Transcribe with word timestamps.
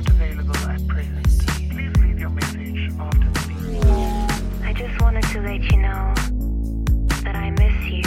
not 0.00 0.10
available 0.10 0.56
at 0.56 0.86
present. 0.88 1.26
Please 1.70 1.92
leave 2.02 2.18
your 2.18 2.30
message 2.30 2.90
after 2.98 3.30
the 3.34 3.42
beep. 3.48 4.64
I 4.64 4.72
just 4.72 5.00
wanted 5.02 5.24
to 5.24 5.40
let 5.40 5.62
you 5.70 5.78
know 5.78 6.14
that 7.24 7.36
I 7.36 7.50
miss 7.50 7.78
you. 7.90 8.02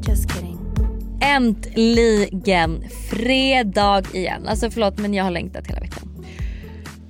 Just 0.00 0.32
kidding. 0.32 0.58
Äntligen 1.20 2.84
fredag 3.10 4.02
igen. 4.14 4.48
Alltså 4.48 4.70
förlåt 4.70 4.98
men 4.98 5.14
jag 5.14 5.24
har 5.24 5.30
längtat 5.30 5.66
hela 5.66 5.80
veckan. 5.80 6.13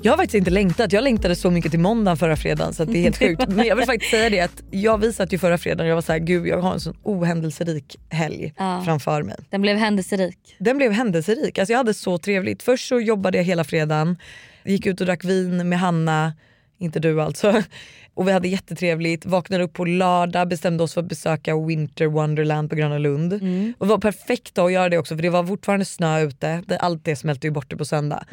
Jag 0.05 0.13
har 0.13 0.17
faktiskt 0.17 0.35
inte 0.35 0.51
längtat. 0.51 0.93
Jag 0.93 1.05
längtade 1.05 1.37
så 1.37 1.51
mycket 1.51 1.71
till 1.71 1.81
måndagen 1.81 2.17
förra 2.17 2.37
fredagen 2.37 2.75
så 2.75 2.85
det 2.85 2.99
är 2.99 3.03
helt 3.03 3.19
sjukt. 3.19 3.49
Men 3.49 3.67
jag 3.67 3.77
vill 3.77 3.87
faktiskt 3.87 4.11
säga 4.11 4.31
det 4.31 4.41
att 4.41 4.63
jag 4.71 4.99
visade 4.99 5.31
ju 5.35 5.39
förra 5.39 5.59
fredagen 5.59 5.87
jag 5.89 5.95
var 5.95 6.03
så 6.03 6.13
här, 6.13 6.19
gud 6.19 6.47
jag 6.47 6.61
har 6.61 6.73
en 6.73 6.81
sån 6.81 6.97
ohändelserik 7.03 7.97
helg 8.11 8.55
Ja. 8.59 8.83
framför 8.85 9.23
mig. 9.23 9.37
Den 9.51 9.63
blev 9.63 9.77
händelserik. 9.77 10.57
Den 10.59 10.77
blev 10.77 10.93
händelserik. 10.93 11.59
Alltså 11.59 11.73
jag 11.73 11.79
hade 11.79 11.95
så 11.95 12.19
trevligt. 12.19 12.63
Först 12.63 12.89
så 12.89 13.01
jobbade 13.01 13.39
jag 13.39 13.45
hela 13.45 13.65
fredagen, 13.65 14.17
gick 14.65 14.87
ut 14.87 15.01
och 15.01 15.07
drack 15.07 15.25
vin 15.25 15.69
med 15.69 15.79
Hanna, 15.79 16.33
inte 16.79 17.01
du 17.01 17.23
alltså. 17.23 17.63
Och 18.17 18.29
vi 18.29 18.33
hade 18.33 18.49
jättetrevligt, 18.49 19.27
vaknade 19.27 19.65
upp 19.65 19.73
på 19.73 19.85
lördag, 19.85 20.49
bestämde 20.49 20.83
oss 20.83 20.95
för 20.95 21.01
att 21.01 21.09
besöka 21.09 21.57
Winter 21.57 22.07
Wonderland 22.07 22.71
på 22.71 22.77
Gröna 22.77 22.99
Lund. 22.99 23.33
Och 23.79 23.87
det 23.87 23.91
var 23.91 23.99
perfekt 23.99 24.59
att 24.59 24.73
göra 24.73 24.89
det 24.89 24.99
också 24.99 25.17
för 25.17 25.23
det 25.23 25.31
var 25.31 25.45
fortfarande 25.45 25.85
snö 25.85 26.21
ute, 26.21 26.63
allt 26.81 27.05
det 27.05 27.17
smälte 27.17 27.47
ju 27.47 27.51
bort 27.51 27.79
på 27.79 27.85
söndag. 27.85 28.25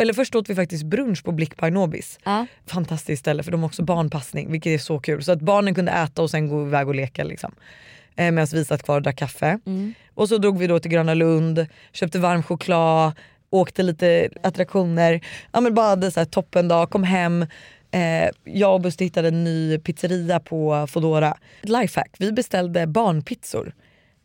Eller 0.00 0.12
först 0.12 0.34
åt 0.34 0.50
vi 0.50 0.54
faktiskt 0.54 0.84
brunch 0.84 1.24
på 1.24 1.32
Blick 1.32 1.56
by 1.56 1.70
Nobis. 1.70 2.18
Ja. 2.24 2.46
Fantastiskt 2.66 3.20
ställe 3.20 3.42
för 3.42 3.50
de 3.52 3.60
har 3.60 3.68
också 3.68 3.82
barnpassning 3.82 4.52
vilket 4.52 4.70
är 4.70 4.78
så 4.78 4.98
kul. 4.98 5.22
Så 5.24 5.32
att 5.32 5.40
barnen 5.40 5.74
kunde 5.74 5.92
äta 5.92 6.22
och 6.22 6.30
sen 6.30 6.48
gå 6.48 6.66
iväg 6.66 6.88
och 6.88 6.94
leka. 6.94 7.24
Liksom. 7.24 7.52
Eh, 8.16 8.30
Medan 8.32 8.46
vi 8.52 8.64
satt 8.64 8.82
kvar 8.82 8.96
och 8.96 9.02
drack 9.02 9.16
kaffe. 9.16 9.58
Och 10.14 10.28
så 10.28 10.38
drog 10.38 10.58
vi 10.58 10.66
då 10.66 10.78
till 10.78 10.90
Gröna 10.90 11.14
Lund, 11.14 11.66
köpte 11.92 12.18
varm 12.18 12.42
choklad, 12.42 13.12
åkte 13.50 13.82
lite 13.82 14.28
attraktioner. 14.42 15.20
Ja, 15.52 15.60
men 15.60 15.74
bara 15.74 15.86
hade 15.86 16.10
så 16.10 16.20
här 16.20 16.24
toppen 16.24 16.68
dag, 16.68 16.90
kom 16.90 17.04
hem. 17.04 17.46
Eh, 17.90 18.30
jag 18.44 18.74
och 18.74 18.80
Buster 18.80 19.04
hittade 19.04 19.28
en 19.28 19.44
ny 19.44 19.78
pizzeria 19.78 20.40
på 20.40 20.86
Fodora. 20.90 21.36
Lifehack, 21.62 22.16
vi 22.18 22.32
beställde 22.32 22.86
barnpizzor 22.86 23.74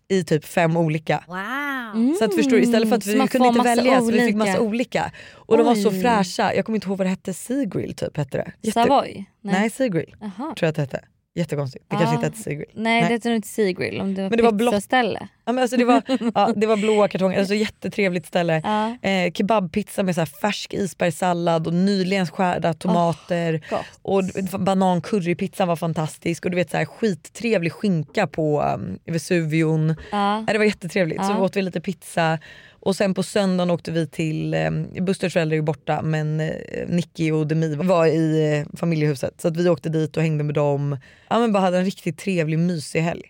i 0.07 0.23
typ 0.23 0.45
fem 0.45 0.77
olika. 0.77 1.23
Wow. 1.27 2.13
Så 2.19 2.25
att 2.25 2.35
förstår 2.35 2.51
du, 2.57 2.61
istället 2.63 2.89
för 2.89 2.95
att 2.95 3.03
så 3.03 3.09
vi 3.11 3.17
man 3.17 3.27
kunde 3.27 3.47
får 3.47 3.57
inte 3.57 3.69
välja 3.69 3.99
så 3.99 4.05
vi 4.05 4.11
fick 4.11 4.21
olika. 4.21 4.37
massa 4.37 4.59
olika. 4.59 5.11
Och 5.33 5.57
de 5.57 5.65
var 5.65 5.75
så 5.75 5.89
Oj. 5.89 6.01
fräscha, 6.01 6.53
jag 6.53 6.65
kommer 6.65 6.77
inte 6.77 6.87
ihåg 6.87 6.97
vad 6.97 7.05
det 7.07 7.09
hette, 7.09 7.33
Seagrill 7.33 7.93
typ 7.95 8.17
hette 8.17 8.37
det. 8.37 8.51
Jätte- 8.61 8.71
Savoy? 8.83 9.25
Nej, 9.41 9.69
Seagrill 9.69 10.15
Jaha. 10.19 10.31
tror 10.37 10.55
jag 10.59 10.69
att 10.69 10.75
det 10.75 10.81
hette. 10.81 11.01
Jättekonstigt, 11.37 11.85
det 11.89 11.95
Ah. 11.95 11.99
kanske 11.99 12.15
inte 12.15 12.25
hette 12.27 12.37
Seagrill. 12.37 12.65
Nej, 12.73 13.01
det 13.01 13.07
heter 13.07 13.29
nog 13.29 13.35
inte 13.37 13.47
Seagrill 13.47 14.01
om 14.01 14.13
det 14.13 14.21
var 14.21 14.29
Men 14.29 14.37
det 14.37 14.43
var 14.43 14.51
blått. 14.51 14.73
pizzaställe. 14.73 15.27
Ja, 15.45 15.51
men 15.51 15.61
alltså 15.61 15.77
det, 15.77 15.85
var, 15.85 16.01
ja, 16.35 16.53
det 16.55 16.67
var 16.67 16.77
blåa 16.77 17.07
kartonger, 17.07 17.39
alltså 17.39 17.53
jättetrevligt 17.55 18.25
ställe. 18.25 18.61
Ja. 18.63 19.09
Eh, 19.09 19.31
kebabpizza 19.31 20.03
med 20.03 20.15
så 20.15 20.21
här 20.21 20.25
färsk 20.25 20.73
isbergssallad 20.73 21.67
och 21.67 21.73
nyligen 21.73 22.27
skärda 22.27 22.73
tomater. 22.73 23.61
gott. 23.69 23.85
och 24.01 24.23
banan 24.59 25.01
currypizzan 25.01 25.67
var 25.67 25.75
fantastisk 25.75 26.45
och 26.45 26.51
du 26.51 26.55
vet 26.57 26.71
så 26.71 26.77
här 26.77 26.85
skittrevlig 26.85 27.71
skinka 27.71 28.27
på 28.27 28.61
um, 28.61 28.99
Vesuvion. 29.05 29.95
Ja. 30.11 30.43
Ja, 30.47 30.53
det 30.53 30.57
var 30.57 30.65
jättetrevligt. 30.65 31.25
Så 31.25 31.31
Ja. 31.31 31.39
åt 31.39 31.55
vi 31.55 31.61
lite 31.61 31.81
pizza 31.81 32.39
och 32.85 32.95
sen 32.95 33.13
på 33.13 33.23
söndagen 33.23 33.71
åkte 33.71 33.91
vi 33.91 34.07
till, 34.07 34.53
um, 34.53 35.05
Busters 35.05 35.33
föräldrar 35.33 35.57
är 35.57 35.61
borta 35.61 36.01
men 36.01 36.39
uh, 36.39 36.49
Nicky 36.87 37.31
och 37.31 37.47
Demi 37.47 37.75
var 37.75 38.05
i 38.07 38.57
uh, 38.59 38.77
familjehuset 38.77 39.41
så 39.41 39.47
att 39.47 39.57
vi 39.57 39.69
åkte 39.69 39.89
dit 39.89 40.17
och 40.17 40.23
hängde 40.23 40.43
med 40.43 40.55
dem. 40.55 40.97
Ja, 41.29 41.39
men 41.39 41.53
bara 41.53 41.59
hade 41.59 41.77
en 41.77 41.85
riktigt 41.85 42.17
trevlig 42.17 42.59
mysig 42.59 42.99
helg. 42.99 43.23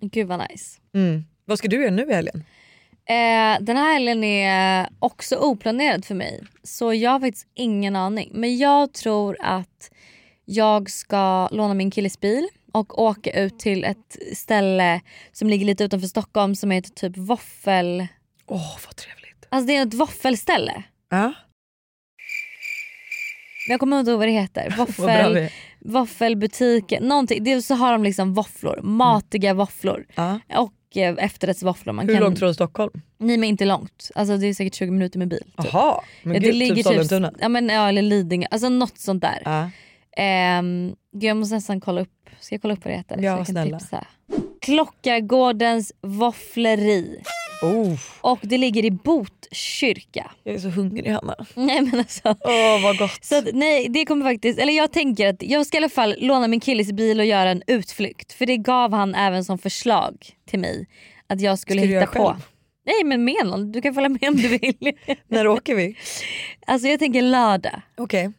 Gud 0.00 0.28
vad 0.28 0.40
nice. 0.50 0.80
Mm. 0.94 1.24
Vad 1.44 1.58
ska 1.58 1.68
du 1.68 1.82
göra 1.82 1.90
nu 1.90 2.10
i 2.10 2.14
helgen? 2.14 2.44
Eh, 3.08 3.64
den 3.64 3.76
här 3.76 3.92
helgen 3.92 4.24
är 4.24 4.88
också 4.98 5.36
oplanerad 5.36 6.04
för 6.04 6.14
mig. 6.14 6.40
Så 6.62 6.94
jag 6.94 7.10
har 7.10 7.20
faktiskt 7.20 7.48
ingen 7.54 7.96
aning. 7.96 8.30
Men 8.34 8.58
jag 8.58 8.92
tror 8.92 9.36
att 9.40 9.90
jag 10.44 10.90
ska 10.90 11.48
låna 11.48 11.74
min 11.74 11.90
killes 11.90 12.20
bil 12.20 12.48
och 12.72 13.02
åka 13.02 13.30
ut 13.42 13.58
till 13.58 13.84
ett 13.84 14.18
ställe 14.34 15.00
som 15.32 15.48
ligger 15.48 15.66
lite 15.66 15.84
utanför 15.84 16.08
Stockholm 16.08 16.54
som 16.54 16.70
heter 16.70 16.90
typ 16.90 17.16
Våffel... 17.16 18.06
Åh 18.46 18.76
vad 18.86 18.96
trevligt. 18.96 19.46
Alltså 19.48 19.66
det 19.66 19.76
är 19.76 19.86
ett 19.86 19.94
våffelställe. 19.94 20.82
Ja, 21.10 21.32
jag 23.68 23.80
kommer 23.80 23.98
inte 24.00 24.10
ihåg 24.10 24.18
vad 24.18 24.28
det 24.28 24.32
heter. 24.32 24.74
Våffel, 24.78 25.48
våffelbutiken, 25.80 27.02
någonting. 27.02 27.44
Dels 27.44 27.66
så 27.66 27.74
har 27.74 27.92
de 27.92 28.04
liksom 28.04 28.34
våfflor, 28.34 28.80
matiga 28.82 29.54
våfflor. 29.54 30.06
Ja. 30.14 30.40
Och 30.56 30.96
eh, 30.96 31.14
efterrättsvåfflor. 31.18 31.92
Man 31.92 32.06
Hur 32.08 32.14
kan... 32.14 32.22
långt 32.22 32.38
från 32.38 32.54
Stockholm? 32.54 33.02
Nej 33.18 33.36
men 33.36 33.48
inte 33.48 33.64
långt. 33.64 34.10
Alltså 34.14 34.36
det 34.36 34.46
är 34.46 34.54
säkert 34.54 34.74
20 34.74 34.90
minuter 34.90 35.18
med 35.18 35.28
bil. 35.28 35.38
Typ. 35.62 35.72
Men 36.22 36.34
Ja, 36.34 36.50
gud, 36.50 36.76
typ 36.76 36.84
Sollentuna. 36.84 37.32
ja, 37.40 37.48
men, 37.48 37.68
ja, 37.68 37.88
eller 37.88 38.02
Lidingö, 38.02 38.46
alltså 38.50 38.68
något 38.68 38.98
sånt 38.98 39.22
där. 39.22 39.42
Ja. 39.44 39.70
Ehm, 40.16 40.94
gud, 41.12 41.24
jag 41.30 41.36
måste 41.36 41.54
nästan 41.54 41.80
kolla 41.80 42.00
upp, 42.00 42.30
ska 42.40 42.54
jag 42.54 42.62
kolla 42.62 42.74
upp 42.74 42.84
vad 42.84 42.92
det 42.94 42.96
heter? 42.98 43.16
Ja, 43.16 43.22
så 43.22 43.26
jag 43.26 43.36
kan 43.36 43.46
snälla. 43.46 43.78
Tipsa. 43.78 44.06
Klockargårdens 44.60 45.92
våffleri. 46.00 47.22
Oh, 47.62 47.98
Och 48.20 48.38
det 48.42 48.58
ligger 48.58 48.84
i 48.84 48.90
Botkyrka. 48.90 50.30
jag 50.44 50.54
är 50.54 50.58
så 50.58 50.68
hungrig 50.68 51.10
Hanna. 51.10 51.46
Nej 51.54 51.80
men 51.82 51.98
alltså. 51.98 52.36
Åh 52.44 52.82
vad 52.82 52.98
gott. 52.98 53.24
Så 53.24 53.38
att, 53.38 53.44
nej 53.52 53.88
det 53.88 54.04
kommer 54.04 54.24
faktiskt, 54.32 54.58
eller 54.58 54.72
jag 54.72 54.92
tänker 54.92 55.28
att 55.28 55.42
jag 55.42 55.66
ska 55.66 55.76
i 55.76 55.78
alla 55.78 55.88
fall 55.88 56.14
låna 56.18 56.48
min 56.48 56.60
killes 56.60 56.92
bil 56.92 57.20
och 57.20 57.26
göra 57.26 57.50
en 57.50 57.62
utflykt. 57.66 58.32
För 58.32 58.46
det 58.46 58.56
gav 58.56 58.92
han 58.92 59.14
även 59.14 59.44
som 59.44 59.58
förslag 59.58 60.14
till 60.46 60.58
mig. 60.58 60.86
Att 61.26 61.40
jag 61.40 61.58
skulle 61.58 61.80
hitta 61.82 62.06
på. 62.06 62.12
själv? 62.12 62.46
Nej 62.86 63.04
men 63.04 63.24
med 63.24 63.46
någon, 63.46 63.72
du 63.72 63.82
kan 63.82 63.94
följa 63.94 64.08
med 64.08 64.28
om 64.28 64.36
du 64.36 64.48
vill. 64.48 64.92
När 65.28 65.46
åker 65.46 65.74
vi? 65.74 65.96
alltså 66.66 66.88
jag 66.88 66.98
tänker 66.98 67.22
lördag. 67.22 67.82
Okej, 67.96 68.32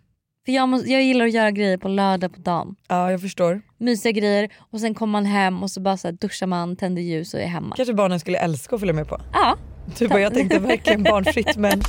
För 0.45 0.51
jag, 0.51 0.69
måste, 0.69 0.89
jag 0.91 1.03
gillar 1.03 1.25
att 1.25 1.33
göra 1.33 1.51
grejer 1.51 1.77
på 1.77 1.87
lördag 1.87 2.33
på 2.33 2.39
dagen. 2.41 2.75
ja 2.87 3.11
jag 3.11 3.21
förstår. 3.21 3.61
Mysiga 3.77 4.11
grejer 4.11 4.49
och 4.71 4.79
sen 4.79 4.93
kommer 4.93 5.11
man 5.11 5.25
hem 5.25 5.63
och 5.63 5.71
så 5.71 5.81
bara 5.81 5.97
så 5.97 6.07
här 6.07 6.13
duschar 6.21 6.47
man, 6.47 6.75
tänder 6.75 7.01
ljus 7.01 7.33
och 7.33 7.39
är 7.39 7.45
hemma. 7.47 7.75
Kanske 7.75 7.93
barnen 7.93 8.19
skulle 8.19 8.37
älska 8.37 8.75
att 8.75 8.79
följa 8.81 8.93
med 8.93 9.07
på. 9.07 9.21
Ja, 9.33 9.57
Typ 9.95 10.11
vad 10.11 10.21
jag 10.21 10.33
tänkte 10.33 10.59
verkligen 10.59 11.03
barnfritt 11.03 11.55
men 11.57 11.81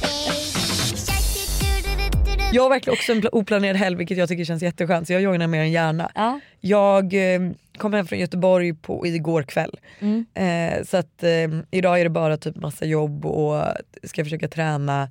jag 2.52 2.62
har 2.62 2.70
verkligen 2.70 2.94
också 2.96 3.12
en 3.12 3.22
pla- 3.22 3.28
oplanerad 3.32 3.76
helg 3.76 3.96
vilket 3.96 4.18
jag 4.18 4.28
tycker 4.28 4.44
känns 4.44 4.62
jätteskönt 4.62 5.06
så 5.06 5.12
jag 5.12 5.22
joinar 5.22 5.46
mer 5.46 5.60
än 5.60 5.72
gärna. 5.72 6.10
ja. 6.14 6.40
Jag 6.60 7.34
eh, 7.34 7.40
kom 7.78 7.92
hem 7.92 8.06
från 8.06 8.18
Göteborg 8.18 8.74
på, 8.74 9.06
igår 9.06 9.42
kväll. 9.42 9.78
Mm. 10.00 10.26
Eh, 10.34 10.84
så 10.84 10.96
att 10.96 11.22
eh, 11.22 11.30
idag 11.70 12.00
är 12.00 12.04
det 12.04 12.10
bara 12.10 12.36
typ 12.36 12.56
massa 12.56 12.84
jobb 12.84 13.26
och 13.26 13.62
ska 14.02 14.24
försöka 14.24 14.48
träna 14.48 15.10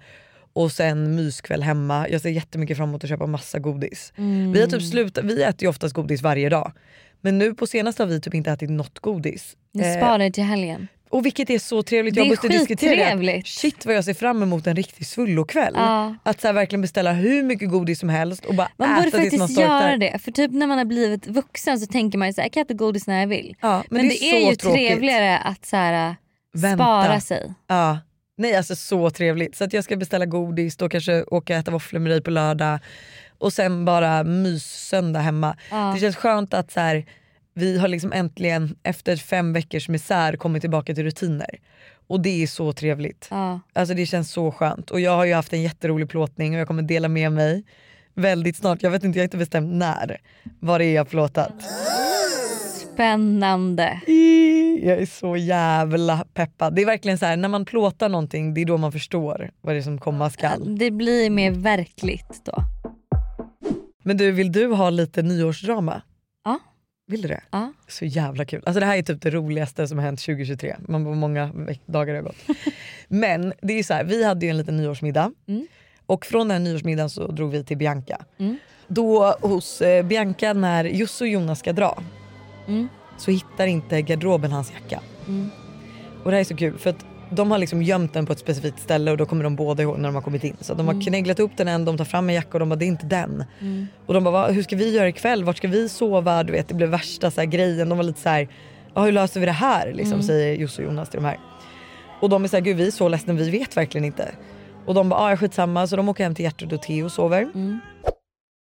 och 0.54 0.72
sen 0.72 1.16
myskväll 1.16 1.64
hemma. 1.64 2.10
Jag 2.10 2.22
ser 2.22 2.30
jättemycket 2.30 2.78
fram 2.78 2.90
emot 2.90 3.04
att 3.04 3.10
köpa 3.10 3.26
massa 3.28 3.60
godis. 3.60 4.14
Mm. 4.18 4.52
Vi 4.52 4.62
har 4.62 4.68
typ 4.68 4.82
slutat, 4.84 5.26
vi 5.26 5.44
äter 5.44 5.64
ju 5.64 5.70
oftast 5.70 5.96
godis 5.96 6.22
varje 6.22 6.50
dag. 6.50 6.72
Men 7.22 7.38
nu 7.38 7.54
på 7.54 7.68
senaste 7.68 8.04
har 8.04 8.08
vi 8.08 8.22
typ 8.22 8.34
inte 8.34 8.52
ätit 8.52 8.70
något 8.70 9.00
godis. 9.00 9.56
Ni 9.74 9.84
Eh, 9.84 9.98
sparar 9.98 10.30
till 10.30 10.44
helgen. 10.44 10.88
och 11.10 11.26
vilket 11.26 11.50
är 11.50 11.60
så 11.60 11.84
trevligt. 11.84 12.16
Det 12.16 12.22
Jag 12.22 12.28
måste 12.28 12.48
diskutera 12.48 13.16
det. 13.16 13.42
Shit 13.46 13.86
vad 13.86 13.96
jag 13.96 14.06
ser 14.06 14.14
fram 14.14 14.44
emot 14.44 14.68
en 14.68 14.76
riktig 14.76 15.08
svullokväll. 15.08 15.74
Ja. 15.78 16.16
Att 16.24 16.42
så 16.42 16.52
verkligen 16.52 16.82
beställa 16.82 17.14
hur 17.14 17.44
mycket 17.44 17.70
godis 17.70 18.00
som 18.00 18.10
helst 18.10 18.46
och 18.46 18.56
bara 18.56 18.70
Man 18.78 18.96
borde 18.96 19.08
äta 19.08 19.18
tills 19.18 19.34
man 19.34 19.40
faktiskt 19.40 19.60
göra 19.60 19.80
storknar. 19.80 19.98
det. 19.98 20.20
För 20.20 20.32
typ 20.32 20.52
när 20.52 20.68
man 20.68 20.78
har 20.78 20.86
blivit 20.86 21.28
vuxen 21.28 21.80
så 21.80 21.86
tänker 21.88 22.18
man 22.18 22.28
ju 22.28 22.34
så 22.34 22.42
här, 22.42 22.46
jag 22.46 22.54
kan 22.54 22.62
äta 22.64 22.74
godis 22.74 23.08
när 23.08 23.20
jag 23.20 23.28
vill. 23.28 23.56
Ja, 23.62 23.84
men, 23.90 24.02
Men, 24.02 24.10
det 24.10 24.16
är, 24.24 24.32
det 24.34 24.38
är, 24.42 24.44
så 24.46 24.50
ju 24.50 24.56
tråkigt. 24.56 24.88
trevligare 24.88 25.38
att 25.38 25.66
så 25.66 25.76
här, 25.76 26.16
Vänta. 26.54 26.84
spara 26.84 27.20
sig. 27.22 27.54
Ja. 27.68 28.00
Nej 28.36 28.56
alltså 28.56 28.76
så 28.76 29.10
trevligt. 29.10 29.56
Så 29.56 29.64
att 29.64 29.74
jag 29.74 29.84
ska 29.84 29.96
beställa 29.96 30.26
godis, 30.26 30.78
då 30.78 30.90
kanske 30.90 31.24
åka 31.24 31.36
och 31.36 31.52
äta 31.52 31.72
våfflor 31.72 32.00
med 32.00 32.12
dig 32.12 32.22
på 32.22 32.32
lördag 32.32 32.80
och 33.38 33.54
sen 33.54 33.86
bara 33.86 34.24
mys-söndag 34.24 35.20
hemma. 35.20 35.58
Ja. 35.72 35.92
Det 35.94 36.00
känns 36.00 36.16
skönt 36.16 36.54
att 36.54 36.72
så 36.72 36.80
här, 36.80 37.06
vi 37.54 37.78
har 37.78 37.88
liksom 37.88 38.14
äntligen 38.14 38.76
efter 38.84 39.16
fem 39.16 39.54
veckors 39.54 39.90
misär 39.90 40.36
kommit 40.36 40.62
tillbaka 40.62 40.96
till 40.96 41.04
rutiner. 41.04 41.60
Och 42.08 42.20
det 42.22 42.44
är 42.44 42.48
så 42.48 42.74
trevligt. 42.74 43.28
Ja. 43.32 43.60
Alltså 43.74 43.96
det 43.96 44.06
känns 44.06 44.32
så 44.32 44.52
skönt. 44.52 44.92
Och 44.92 45.00
jag 45.00 45.16
har 45.16 45.26
ju 45.26 45.34
haft 45.34 45.54
en 45.54 45.62
jätterolig 45.62 46.10
plåtning 46.10 46.54
och 46.54 46.60
jag 46.60 46.68
kommer 46.68 46.84
dela 46.84 47.08
med 47.08 47.32
mig 47.32 47.64
väldigt 48.14 48.56
snart. 48.56 48.84
Jag 48.84 48.92
vet 48.92 49.04
inte, 49.04 49.20
jag 49.20 49.22
har 49.22 49.28
inte 49.28 49.38
bestämt 49.38 49.74
när. 49.74 50.22
Vad 50.60 50.82
det 50.82 50.86
är 50.86 50.96
jag 50.96 51.10
plåtat. 51.10 51.54
Spännande. 52.94 54.02
Jag 54.82 55.02
är 55.02 55.06
så 55.06 55.38
jävla 55.38 56.26
peppad. 56.34 56.76
Det 56.76 56.82
är 56.82 56.86
verkligen 56.86 57.18
så 57.18 57.26
här, 57.26 57.38
när 57.38 57.50
man 57.50 57.66
plåtar 57.66 58.10
någonting 58.10 58.54
det 58.54 58.62
är 58.62 58.66
då 58.66 58.78
man 58.78 58.92
förstår 58.92 59.52
vad 59.62 59.76
det 59.76 59.80
är 59.80 59.82
som 59.82 60.00
komma 60.00 60.30
skall. 60.30 60.78
Det 60.78 60.92
blir 60.92 61.30
mer 61.30 61.52
verkligt 61.52 62.42
då. 62.44 62.56
Men 64.04 64.18
du, 64.18 64.32
vill 64.32 64.52
du 64.52 64.68
ha 64.68 64.90
lite 64.90 65.22
nyårsdrama? 65.22 66.02
Ja. 66.46 66.60
Vill 67.08 67.22
du 67.22 67.28
det? 67.28 67.42
Ja. 67.52 67.74
Så 67.88 68.06
jävla 68.06 68.46
kul. 68.46 68.64
Alltså 68.66 68.80
det 68.80 68.86
här 68.86 68.98
är 68.98 69.04
typ 69.04 69.22
det 69.22 69.30
roligaste 69.30 69.88
som 69.88 69.98
har 69.98 70.06
hänt 70.06 70.20
2023. 70.20 70.76
Man 70.88 71.04
var 71.04 71.16
många 71.16 71.52
dagar 71.86 72.16
har 72.16 72.22
gått. 72.22 72.58
Men 73.08 73.54
det 73.62 73.74
är 73.74 73.78
ju 73.78 73.84
så 73.84 73.94
här, 73.94 74.04
vi 74.04 74.24
hade 74.24 74.46
ju 74.46 74.50
en 74.50 74.58
liten 74.58 74.78
nyårsmiddag. 74.78 75.32
Mm. 75.48 75.68
Och 76.06 76.26
från 76.26 76.48
den 76.48 76.64
nyårsmiddagen 76.64 77.10
så 77.10 77.28
drog 77.28 77.52
vi 77.52 77.64
till 77.64 77.78
Bianca. 77.78 78.26
Mm. 78.38 78.58
Då 78.88 79.36
hos 79.42 79.82
eh, 79.82 80.06
Bianca 80.06 80.54
när 80.54 80.86
Josse 80.86 81.24
och 81.24 81.28
Jonas 81.28 81.60
ska 81.60 81.74
dra 81.74 82.04
Mm. 82.68 82.88
Så 83.18 83.32
hittar 83.32 83.68
inte 83.68 84.02
garderoben 84.02 84.52
hans 84.52 84.72
jacka. 84.72 85.00
Mm. 85.28 85.50
Och 86.24 86.32
det 86.32 86.36
här 86.38 86.42
är 86.42 86.46
så 86.46 86.56
kul 86.56 86.78
för 86.78 86.90
att 86.90 87.06
de 87.30 87.52
har 87.52 87.58
liksom 87.58 87.82
gömt 87.84 88.14
den 88.14 88.26
på 88.26 88.34
ett 88.34 88.40
specifikt 88.40 88.80
ställe 88.80 89.12
och 89.12 89.18
då 89.18 89.26
kommer 89.26 89.44
de 89.44 89.56
båda 89.56 89.84
ihåg 89.84 89.98
när 89.98 90.04
de 90.10 90.16
har 90.16 90.22
kommit 90.22 90.44
in. 90.44 90.56
Så 90.62 90.74
de 90.74 90.88
har 90.88 91.02
knägglat 91.02 91.40
upp 91.40 91.52
den 91.58 91.68
en, 91.68 91.86
de 91.86 91.98
tar 91.98 92.06
fram 92.06 92.30
en 92.30 92.36
jacka 92.36 92.50
och 92.54 92.60
de 92.60 92.70
bara 92.70 92.76
det 92.76 92.86
är 92.86 92.88
inte 92.88 93.06
den. 93.06 93.44
Och 94.06 94.14
de 94.14 94.24
bara 94.24 94.32
"Va, 94.32 94.48
hur 94.48 94.64
ska 94.64 94.76
vi 94.76 94.96
göra 94.96 95.08
ikväll, 95.08 95.44
vart 95.44 95.58
ska 95.58 95.68
vi 95.68 95.90
sova? 95.90 96.44
Du 96.44 96.52
vet 96.54 96.68
det 96.68 96.74
blev 96.74 96.90
värsta 96.90 97.32
så 97.32 97.42
här, 97.42 97.46
grejen. 97.46 97.90
De 97.90 97.98
var 97.98 98.06
lite 98.06 98.22
så 98.22 98.30
här, 98.30 98.48
hur 98.96 99.12
löser 99.12 99.40
vi 99.40 99.46
det 99.46 99.52
här? 99.52 99.94
Liksom, 99.94 100.24
Säger 100.24 100.56
Josse 100.58 100.82
och 100.82 100.88
Jonas 100.88 101.10
till 101.10 101.20
de 101.22 101.26
här. 101.26 101.40
Och 102.22 102.30
de 102.30 102.44
är 102.44 102.48
såhär, 102.48 102.62
gud 102.64 102.78
vi 102.78 102.88
är 102.88 102.92
så 102.92 103.08
ledsna, 103.10 103.34
vi 103.34 103.50
vet 103.50 103.78
verkligen 103.78 104.06
inte. 104.06 104.32
Och 104.86 104.94
de 104.94 105.10
bara, 105.10 105.32
ja 105.32 105.38
skitsamma. 105.38 105.88
Så 105.88 105.96
de 105.96 106.10
åker 106.10 106.24
hem 106.24 106.36
till 106.36 106.46
Gertrud 106.46 106.74
och 106.74 106.82
Theo 106.82 107.06
och 107.06 107.12
sover. 107.12 107.48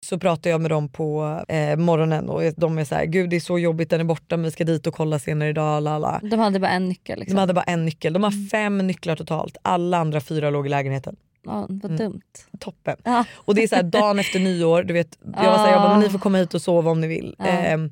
Så 0.03 0.19
pratar 0.19 0.50
jag 0.50 0.61
med 0.61 0.71
dem 0.71 0.89
på 0.89 1.41
eh, 1.47 1.75
morgonen 1.77 2.29
och 2.29 2.41
de 2.57 2.77
är 2.77 2.83
såhär, 2.85 3.05
gud 3.05 3.29
det 3.29 3.35
är 3.35 3.39
så 3.39 3.59
jobbigt, 3.59 3.89
den 3.89 4.00
är 4.00 4.03
borta, 4.03 4.38
men 4.38 4.44
vi 4.44 4.51
ska 4.51 4.63
dit 4.63 4.88
och 4.88 4.94
kolla 4.94 5.19
senare 5.19 5.50
idag. 5.50 5.83
Lala. 5.83 6.19
De 6.23 6.39
hade 6.39 6.59
bara 6.59 6.71
en 6.71 6.89
nyckel. 6.89 7.19
Liksom. 7.19 7.35
De 7.35 7.39
hade 7.39 7.53
bara 7.53 7.63
en 7.63 7.85
nyckel, 7.85 8.13
de 8.13 8.23
har 8.23 8.50
fem 8.50 8.77
nycklar 8.77 9.15
totalt. 9.15 9.57
Alla 9.61 9.97
andra 9.97 10.21
fyra 10.21 10.50
låg 10.50 10.65
i 10.65 10.69
lägenheten. 10.69 11.15
ja, 11.45 11.65
vad 11.69 11.91
dumt. 11.97 12.21
Toppen. 12.59 12.95
Ja. 13.03 13.25
Och 13.35 13.55
det 13.55 13.63
är 13.63 13.67
så 13.67 13.75
här 13.75 13.83
dagen 13.83 14.19
efter 14.19 14.39
nyår, 14.39 14.83
du 14.83 14.94
vet, 14.94 15.17
jag 15.35 15.44
var 15.44 15.57
såhär, 15.57 15.71
jag 15.71 15.81
bara, 15.81 15.91
men 15.91 16.00
ni 16.00 16.09
får 16.09 16.19
komma 16.19 16.38
hit 16.38 16.53
och 16.53 16.61
sova 16.61 16.91
om 16.91 17.01
ni 17.01 17.07
vill. 17.07 17.35
Ja. 17.39 17.45
Ehm, 17.45 17.91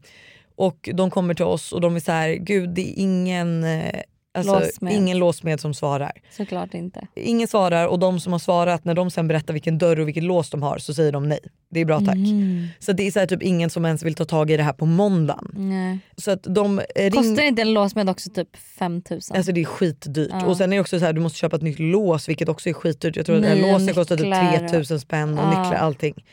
och 0.55 0.89
de 0.93 1.11
kommer 1.11 1.33
till 1.33 1.45
oss 1.45 1.71
och 1.71 1.81
de 1.81 1.95
är 1.95 1.99
så 1.99 2.11
här, 2.11 2.33
gud 2.33 2.69
det 2.69 2.81
är 2.81 2.93
ingen, 2.97 3.63
eh, 3.63 4.01
alltså, 4.33 4.59
Låsmed. 4.59 4.93
ingen 4.93 5.17
låsmed 5.19 5.59
som 5.59 5.73
svarar. 5.73 6.11
Såklart 6.31 6.73
inte. 6.73 7.07
Ingen 7.15 7.47
svarar 7.47 7.87
och 7.87 7.99
de 7.99 8.19
som 8.19 8.31
har 8.31 8.39
svarat 8.39 8.85
när 8.85 8.93
de 8.93 9.11
sen 9.11 9.27
berättar 9.27 9.53
vilken 9.53 9.77
dörr 9.77 9.99
och 9.99 10.07
vilket 10.07 10.23
lås 10.23 10.49
de 10.49 10.63
har 10.63 10.77
så 10.77 10.93
säger 10.93 11.11
de 11.11 11.29
nej. 11.29 11.39
Det 11.69 11.79
är 11.79 11.85
bra 11.85 11.99
tack. 11.99 12.15
Mm. 12.15 12.67
Så 12.79 12.91
det 12.91 13.07
är 13.07 13.11
så 13.11 13.19
här, 13.19 13.27
typ 13.27 13.43
ingen 13.43 13.69
som 13.69 13.85
ens 13.85 14.03
vill 14.03 14.15
ta 14.15 14.25
tag 14.25 14.51
i 14.51 14.57
det 14.57 14.63
här 14.63 14.73
på 14.73 14.85
måndagen. 14.85 15.51
Nej. 15.53 15.99
Så 16.17 16.31
att 16.31 16.43
de 16.43 16.79
eh, 16.79 16.83
ring... 16.95 17.11
Kostar 17.11 17.43
inte 17.43 17.61
en 17.61 17.73
låsmed 17.73 18.09
också 18.09 18.29
typ 18.29 18.57
5000? 18.57 19.37
Alltså 19.37 19.51
det 19.51 19.61
är 19.61 19.65
skitdyrt. 19.65 20.29
Ja. 20.31 20.45
Och 20.45 20.57
sen 20.57 20.71
är 20.73 20.77
det 20.77 20.81
också 20.81 20.99
så 20.99 21.05
här, 21.05 21.13
du 21.13 21.21
måste 21.21 21.37
köpa 21.39 21.55
ett 21.55 21.61
nytt 21.61 21.79
lås 21.79 22.29
vilket 22.29 22.49
också 22.49 22.69
är 22.69 22.73
skitdyrt. 22.73 23.15
Jag 23.15 23.25
tror 23.25 23.35
att 23.35 23.41
det 23.41 23.47
här 23.49 23.73
låset 23.73 23.95
kostar 23.95 24.17
typ 24.17 24.25
nycklar. 24.25 24.67
3000 24.67 24.99
spänn 24.99 25.33
och 25.39 25.45
Ja. 25.45 25.47
nycklar 25.49 25.73
allting. 25.79 26.25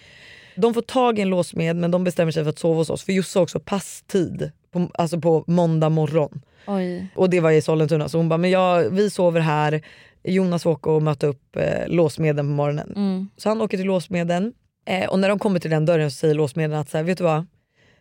De 0.56 0.74
får 0.74 0.82
tag 0.82 1.18
i 1.18 1.22
en 1.22 1.28
låsmed 1.30 1.76
men 1.76 1.90
de 1.90 2.04
bestämmer 2.04 2.32
sig 2.32 2.42
för 2.44 2.50
att 2.50 2.58
sova 2.58 2.76
hos 2.78 2.90
oss 2.90 3.02
för 3.02 3.12
Josse 3.12 3.38
har 3.38 3.42
också 3.42 3.60
passtid 3.60 4.50
på, 4.70 4.90
alltså 4.94 5.20
på 5.20 5.44
måndag 5.46 5.88
morgon. 5.88 6.42
Oj. 6.66 7.06
Och 7.14 7.30
det 7.30 7.40
var 7.40 7.50
i 7.50 7.62
Sollentuna 7.62 8.08
så 8.08 8.18
hon 8.18 8.28
bara, 8.28 8.38
men 8.38 8.50
jag, 8.50 8.90
vi 8.90 9.10
sover 9.10 9.40
här, 9.40 9.82
Jonas 10.24 10.66
åka 10.66 10.90
och 10.90 11.02
möta 11.02 11.26
upp 11.26 11.56
eh, 11.56 11.88
låsmeden 11.88 12.46
på 12.46 12.50
morgonen. 12.50 12.92
Mm. 12.96 13.28
Så 13.36 13.48
han 13.48 13.62
åker 13.62 13.76
till 13.76 13.86
låsmeden 13.86 14.52
eh, 14.86 15.08
och 15.08 15.18
när 15.18 15.28
de 15.28 15.38
kommer 15.38 15.60
till 15.60 15.70
den 15.70 15.86
dörren 15.86 16.10
så 16.10 16.16
säger 16.16 16.34
låsmeden 16.34 16.78
att 16.78 16.90
så 16.90 16.96
här, 16.96 17.04
vet 17.04 17.18
du 17.18 17.24
vad? 17.24 17.46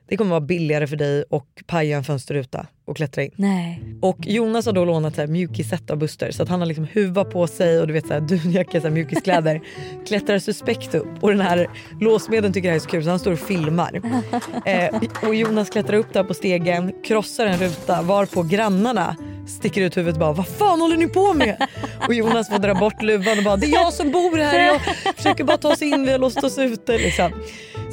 Det 0.08 0.18
kommer 0.18 0.30
vara 0.30 0.42
billigare 0.42 0.88
för 0.88 0.96
dig 0.96 1.24
och 1.30 1.48
paja 1.66 1.98
en 1.98 2.04
fönsterruta 2.04 2.68
och 2.86 2.98
klättra 2.98 3.24
in. 3.24 3.32
Nej. 3.36 3.84
Och 4.02 4.18
Jonas 4.20 4.66
har 4.66 4.74
då 4.74 4.86
lånat 4.86 5.16
så 5.16 5.22
här 5.22 5.28
mjukisset 5.28 5.90
av 5.90 5.98
Buster 5.98 6.32
så 6.32 6.44
att 6.44 6.50
han 6.50 6.60
har 6.60 6.66
liksom 6.68 6.88
huva 6.94 7.26
på 7.26 7.48
sig 7.48 7.80
och 7.80 7.88
du 7.88 7.94
vet 7.94 8.08
så 8.08 8.14
här 8.14 8.22
dunjacka, 8.28 8.82
så 8.82 8.88
här 8.88 8.94
mjukiskläder. 8.94 9.62
klättrar 10.08 10.40
suspekt 10.40 10.96
upp 10.96 11.24
och 11.24 11.30
den 11.30 11.42
här 11.42 11.70
låsmeden 12.00 12.54
tycker 12.54 12.68
det 12.68 12.72
här 12.72 12.76
är 12.76 12.80
så 12.80 12.90
kul 12.90 13.04
så 13.04 13.10
han 13.10 13.20
står 13.20 13.32
och 13.32 13.40
filmar. 13.40 14.02
Eh, 14.66 14.96
och 15.28 15.36
Jonas 15.36 15.70
klättrar 15.70 15.98
upp 15.98 16.14
där 16.14 16.24
på 16.24 16.34
stegen, 16.34 16.94
krossar 17.04 17.46
en 17.46 17.60
ruta 17.60 18.02
varpå 18.02 18.44
grannarna 18.44 19.16
sticker 19.48 19.82
ut 19.82 19.98
huvudet 19.98 20.16
och 20.16 20.20
bara 20.20 20.34
vad 20.34 20.48
fan 20.48 20.82
håller 20.82 20.98
ni 20.98 21.08
på 21.08 21.34
med? 21.34 21.68
Och 22.08 22.14
Jonas 22.14 22.50
får 22.50 22.60
dra 22.60 22.74
bort 22.74 23.02
luvan 23.02 23.38
och 23.38 23.44
bara 23.44 23.58
det 23.58 23.66
är 23.66 23.74
jag 23.74 23.94
som 23.94 24.12
bor 24.12 24.38
här, 24.38 24.60
jag 24.60 24.82
försöker 25.16 25.44
bara 25.44 25.58
ta 25.58 25.74
oss 25.74 25.82
in, 25.82 26.06
vi 26.06 26.12
har 26.12 26.20
låst 26.20 26.44
oss 26.44 26.58
ute. 26.58 26.98
Liksom. 26.98 27.32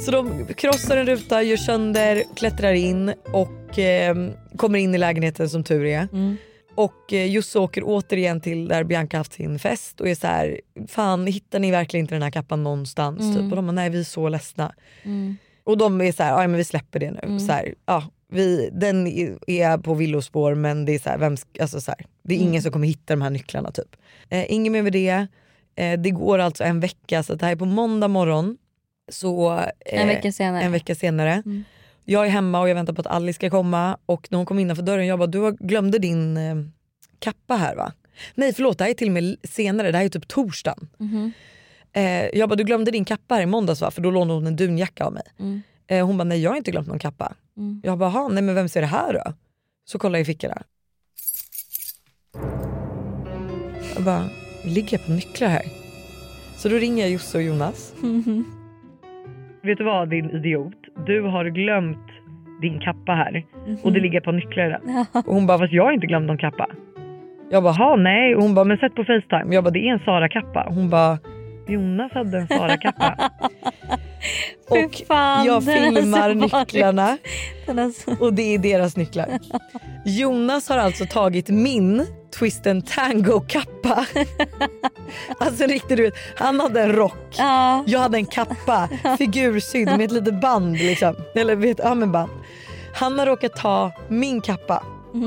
Så 0.05 0.11
de 0.11 0.45
krossar 0.53 0.97
en 0.97 1.05
ruta, 1.05 1.43
gör 1.43 1.57
sönder, 1.57 2.23
klättrar 2.35 2.73
in 2.73 3.13
och 3.33 3.79
eh, 3.79 4.15
kommer 4.57 4.79
in 4.79 4.95
i 4.95 4.97
lägenheten 4.97 5.49
som 5.49 5.63
tur 5.63 5.85
är. 5.85 6.07
Mm. 6.13 6.37
Och 6.75 7.13
eh, 7.13 7.41
åker 7.55 7.81
återigen 7.85 8.41
till 8.41 8.67
där 8.67 8.83
Bianca 8.83 9.17
haft 9.17 9.33
sin 9.33 9.59
fest 9.59 10.01
och 10.01 10.07
är 10.09 10.15
så 10.15 10.27
här, 10.27 10.61
fan 10.87 11.27
hittar 11.27 11.59
ni 11.59 11.71
verkligen 11.71 12.03
inte 12.03 12.15
den 12.15 12.21
här 12.21 12.31
kappan 12.31 12.63
någonstans? 12.63 13.21
Mm. 13.21 13.33
Typ. 13.35 13.43
Och 13.51 13.55
de 13.55 13.65
bara, 13.65 13.71
nej 13.71 13.89
vi 13.89 13.99
är 13.99 14.03
så 14.03 14.29
ledsna. 14.29 14.73
Mm. 15.03 15.35
Och 15.63 15.77
de 15.77 16.01
är 16.01 16.11
så 16.11 16.23
här, 16.23 16.41
ja 16.41 16.47
men 16.47 16.57
vi 16.57 16.63
släpper 16.63 16.99
det 16.99 17.11
nu. 17.11 17.19
Mm. 17.23 17.39
Så 17.39 17.51
här, 17.51 17.73
ja, 17.85 18.03
vi, 18.31 18.69
den 18.73 19.07
är- 19.07 19.77
på 19.77 19.93
villospår 19.93 20.55
men 20.55 20.85
det 20.85 20.95
är, 20.95 20.99
så 20.99 21.09
här, 21.09 21.17
vem, 21.17 21.37
alltså 21.61 21.81
så 21.81 21.91
här, 21.91 22.05
det 22.23 22.33
är 22.33 22.37
Mm. 22.37 22.49
ingen 22.49 22.61
som 22.61 22.71
kommer 22.71 22.87
hitta 22.87 23.13
de 23.15 23.21
här 23.21 23.29
nycklarna. 23.29 23.71
Typ. 23.71 23.95
Eh, 24.29 24.51
inget 24.51 24.71
mer 24.71 24.81
med 24.83 24.93
det. 24.93 25.27
Eh, 25.75 25.99
det 25.99 26.11
går 26.11 26.39
alltså 26.39 26.63
en 26.63 26.79
vecka 26.79 27.23
så 27.23 27.35
det 27.35 27.45
här 27.45 27.51
är 27.51 27.55
på 27.55 27.65
måndag 27.65 28.07
morgon. 28.07 28.57
Så, 29.11 29.57
eh, 29.59 30.01
En 30.01 30.07
vecka 30.07 30.31
senare. 30.31 30.63
en 30.63 30.71
vecka 30.71 30.95
senare. 30.95 31.31
Mm. 31.45 31.63
Jag 32.05 32.25
är 32.25 32.29
hemma 32.29 32.59
och 32.61 32.69
jag 32.69 32.75
väntar 32.75 32.93
på 32.93 33.01
att 33.01 33.07
Alice 33.07 33.35
ska 33.35 33.49
komma 33.49 33.97
och 34.05 34.27
när 34.31 34.37
hon 34.37 34.45
kom 34.45 34.59
innanför 34.59 34.83
dörren 34.83 35.07
jag 35.07 35.19
bara 35.19 35.27
du 35.27 35.51
glömde 35.59 35.99
din 35.99 36.37
eh, 36.37 36.55
kappa 37.19 37.55
här 37.55 37.75
va? 37.75 37.93
Nej 38.35 38.53
förlåt 38.53 38.77
det 38.77 38.83
här 38.83 38.91
är 38.91 38.95
till 38.95 39.07
och 39.07 39.13
med 39.13 39.35
senare, 39.43 39.91
det 39.91 39.97
här 39.97 40.05
är 40.05 40.09
typ 40.09 40.27
torsdagen. 40.27 40.87
Mhm. 40.97 41.31
Eh, 41.93 42.25
jag 42.37 42.49
bara 42.49 42.55
du 42.55 42.63
glömde 42.63 42.91
din 42.91 43.05
kappa 43.05 43.35
här 43.35 43.41
i 43.41 43.45
måndags 43.45 43.81
va? 43.81 43.91
För 43.91 44.01
då 44.01 44.11
lånade 44.11 44.33
hon 44.39 44.47
en 44.47 44.55
dunjacka 44.55 45.05
av 45.05 45.13
mig. 45.13 45.23
Mm. 45.39 45.61
Eh, 45.87 46.05
hon 46.05 46.17
bara 46.17 46.23
nej 46.23 46.41
jag 46.41 46.51
har 46.51 46.57
inte 46.57 46.71
glömt 46.71 46.87
någon 46.87 46.99
kappa. 46.99 47.33
Mm. 47.57 47.81
Jag 47.83 47.97
bara 47.97 48.09
"Jaha, 48.11 48.27
nej 48.27 48.43
men 48.43 48.55
vem 48.55 48.69
ser 48.69 48.81
det 48.81 48.87
här 48.87 49.13
då? 49.13 49.33
Så 49.85 49.99
kollar 49.99 50.19
jag 50.19 50.21
i 50.21 50.25
fickorna. 50.25 50.61
Jag 53.95 54.03
bara, 54.03 54.29
ligger 54.63 54.97
jag 54.97 55.05
på 55.05 55.11
nycklar 55.11 55.47
här? 55.47 55.65
Så 56.57 56.69
då 56.69 56.75
ringer 56.75 57.03
jag 57.03 57.11
Josse 57.11 57.37
och 57.37 57.43
Jonas. 57.43 57.93
Vet 59.65 59.77
du 59.77 59.83
vad 59.83 60.09
din 60.09 60.29
idiot? 60.29 60.77
Du 61.05 61.21
har 61.21 61.45
glömt 61.45 62.07
din 62.61 62.79
kappa 62.79 63.11
här 63.11 63.45
och 63.83 63.93
det 63.93 63.99
ligger 63.99 64.21
på 64.21 64.31
nycklar. 64.31 64.79
Och 65.13 65.33
hon 65.33 65.47
bara, 65.47 65.57
fast 65.57 65.73
jag 65.73 65.83
har 65.83 65.91
inte 65.91 66.07
glömt 66.07 66.27
någon 66.27 66.37
kappa. 66.37 66.67
Jag 67.49 67.63
bara, 67.63 67.73
ha 67.73 67.95
nej. 67.95 68.35
Och 68.35 68.41
hon 68.41 68.55
bara, 68.55 68.65
men 68.65 68.77
sätt 68.77 68.95
på 68.95 69.03
Facetime. 69.03 69.55
Jag 69.55 69.63
bara, 69.63 69.71
det 69.71 69.79
är 69.79 69.93
en 69.93 69.99
Sara-kappa. 69.99 70.65
Hon 70.69 70.89
bara, 70.89 71.17
Jonas 71.67 72.11
hade 72.11 72.37
en 72.37 72.47
Sara-kappa. 72.47 73.15
Och 74.69 74.95
fan, 75.07 75.45
jag 75.45 75.63
filmar 75.63 76.33
nycklarna 76.33 77.17
och 78.19 78.33
det 78.33 78.55
är 78.55 78.59
deras 78.59 78.97
nycklar. 78.97 79.27
Jonas 80.05 80.69
har 80.69 80.77
alltså 80.77 81.05
tagit 81.05 81.49
min 81.49 82.05
Twist 82.39 82.67
and 82.67 82.87
Tango-kappa. 82.87 84.05
alltså 85.37 85.63
riktigt 85.65 85.97
du 85.97 86.03
vet, 86.03 86.13
han 86.35 86.59
hade 86.59 86.81
en 86.81 86.93
rock. 86.93 87.35
Ja. 87.37 87.83
Jag 87.87 87.99
hade 87.99 88.17
en 88.17 88.25
kappa, 88.25 88.89
figursydd 89.17 89.87
med 89.87 90.01
ett 90.01 90.11
litet 90.11 90.41
band. 90.41 90.77
Liksom. 90.77 91.15
Eller 91.35 91.55
vet, 91.55 91.79
ja, 91.83 91.95
men 91.95 92.11
band. 92.11 92.31
Han 92.95 93.19
har 93.19 93.25
råkat 93.25 93.55
ta 93.55 93.91
min 94.07 94.41
kappa 94.41 94.83